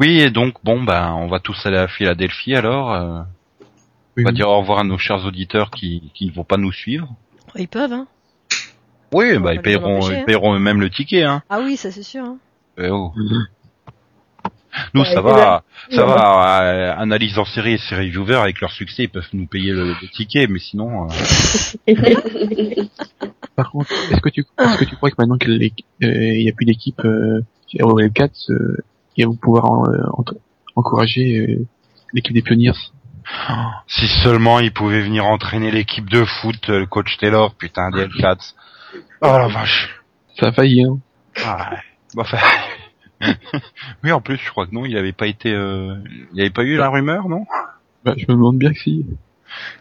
[0.00, 2.92] Oui, et donc, bon, bah, on va tous aller à Philadelphie alors.
[2.94, 3.20] euh,
[4.16, 4.34] oui, on va oui.
[4.34, 7.08] dire au revoir à nos chers auditeurs qui, qui ne vont pas nous suivre.
[7.56, 8.06] Ils peuvent, hein.
[9.12, 10.24] Oui, bah, va ils paieront, empêcher, ils hein.
[10.26, 11.24] paieront eux-mêmes le ticket.
[11.24, 11.42] Hein.
[11.50, 12.24] Ah oui, ça c'est sûr.
[12.24, 12.38] Hein.
[12.78, 13.12] Eh oh.
[14.94, 15.98] Nous, Ouais, ça va, bien.
[15.98, 16.62] ça va.
[16.62, 19.88] euh, analyse en série et série viewer avec leur succès, ils peuvent nous payer le,
[20.00, 21.08] le ticket, mais sinon.
[21.10, 21.94] euh,
[23.56, 26.64] Par contre, est-ce que tu, est-ce que tu crois que maintenant qu'il n'y a plus
[26.64, 27.02] d'équipe
[27.80, 28.76] Royal Cats, euh,
[29.16, 30.02] ils vont pouvoir euh,
[30.76, 31.66] encourager euh,
[32.12, 32.72] l'équipe des Pioneers
[33.86, 38.02] Si seulement il pouvait venir entraîner l'équipe de foot, euh, le coach Taylor, putain, des
[38.02, 38.54] Hellcats.
[39.22, 40.02] Oh la vache.
[40.38, 40.98] Ça a failli, hein.
[41.44, 41.78] Ah, ouais.
[42.14, 42.38] Bon, enfin...
[44.04, 45.94] oui, en plus, je crois que non, il avait pas été, euh...
[46.34, 47.46] il avait pas eu la rumeur, non?
[48.04, 49.06] Bah, je me demande bien que si.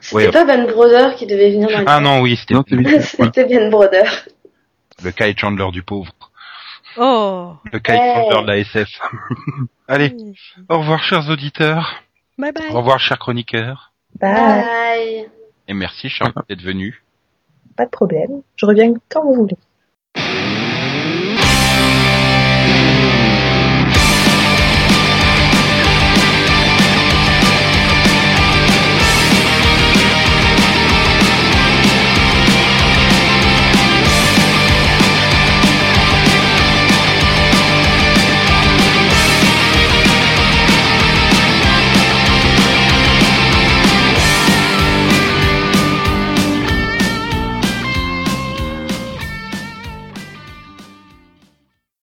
[0.02, 0.32] C'était Ouais.
[0.32, 4.26] pas Ben Brother qui devait venir dans Ah non, oui, c'était Ben Brother.
[5.04, 6.12] le Kai Chandler du pauvre.
[6.98, 7.54] Oh.
[7.72, 8.30] Le Kai Hey.
[8.30, 8.90] De la SF.
[9.88, 10.16] Allez,
[10.70, 12.02] au revoir, chers auditeurs.
[12.38, 12.72] Bye bye.
[12.72, 13.92] Au revoir, chers chroniqueurs.
[14.20, 14.34] Bye.
[14.34, 15.30] Bye.
[15.68, 17.04] Et merci, Charles, d'être venu.
[17.78, 18.42] Pas de problème.
[18.56, 19.58] Je reviens quand vous voulez.